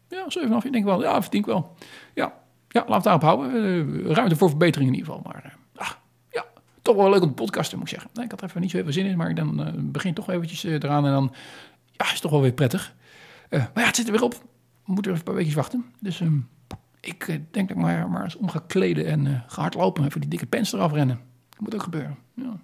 ja 0.09 0.25
7,5. 0.29 0.65
Ik 0.65 0.71
denk 0.71 0.85
wel, 0.85 1.01
ja, 1.01 1.21
verdien 1.21 1.39
ik 1.39 1.45
wel. 1.45 1.75
Ja, 2.13 2.33
ja 2.67 2.83
laten 2.87 2.95
we 2.97 3.03
daarop 3.03 3.21
houden. 3.21 4.13
ruimte 4.13 4.35
voor 4.35 4.49
verbetering 4.49 4.89
in 4.89 4.97
ieder 4.97 5.13
geval. 5.13 5.31
Maar 5.31 5.57
ah, 5.75 5.91
ja, 6.31 6.45
toch 6.81 6.95
wel 6.95 7.09
leuk 7.09 7.21
om 7.21 7.27
te 7.27 7.33
podcasten, 7.33 7.77
moet 7.77 7.91
ik 7.91 7.99
zeggen. 7.99 8.23
Ik 8.23 8.31
had 8.31 8.41
er 8.41 8.47
even 8.47 8.61
niet 8.61 8.71
zo 8.71 8.77
even 8.77 8.93
zin 8.93 9.05
in, 9.05 9.17
maar 9.17 9.35
dan 9.35 9.71
begin 9.91 10.13
toch 10.13 10.29
eventjes 10.29 10.63
eraan. 10.63 11.05
En 11.05 11.11
dan 11.11 11.33
ja, 11.91 12.05
is 12.05 12.11
het 12.11 12.21
toch 12.21 12.31
wel 12.31 12.41
weer 12.41 12.53
prettig. 12.53 12.95
maar 13.49 13.69
ja, 13.75 13.85
het 13.85 13.95
zit 13.95 14.05
er 14.05 14.11
weer 14.11 14.23
op. 14.23 14.33
We 14.85 14.93
moeten 14.93 15.11
even 15.11 15.17
een 15.17 15.23
paar 15.23 15.35
weekjes 15.35 15.55
wachten. 15.55 15.85
Dus... 15.99 16.19
Um, 16.19 16.47
ik 17.07 17.27
uh, 17.27 17.35
denk 17.51 17.67
dat 17.67 17.77
ik 17.77 17.83
maar, 17.83 18.09
maar 18.09 18.23
eens 18.23 18.35
om 18.35 18.49
ga 18.49 18.63
kleden 18.67 19.05
en 19.05 19.25
uh, 19.25 19.39
ga 19.47 19.61
hardlopen. 19.61 20.05
Even 20.05 20.21
die 20.21 20.29
dikke 20.29 20.45
pens 20.45 20.73
eraf 20.73 20.91
rennen. 20.91 21.19
Dat 21.49 21.59
moet 21.59 21.75
ook 21.75 21.83
gebeuren. 21.83 22.17
Ja. 22.33 22.59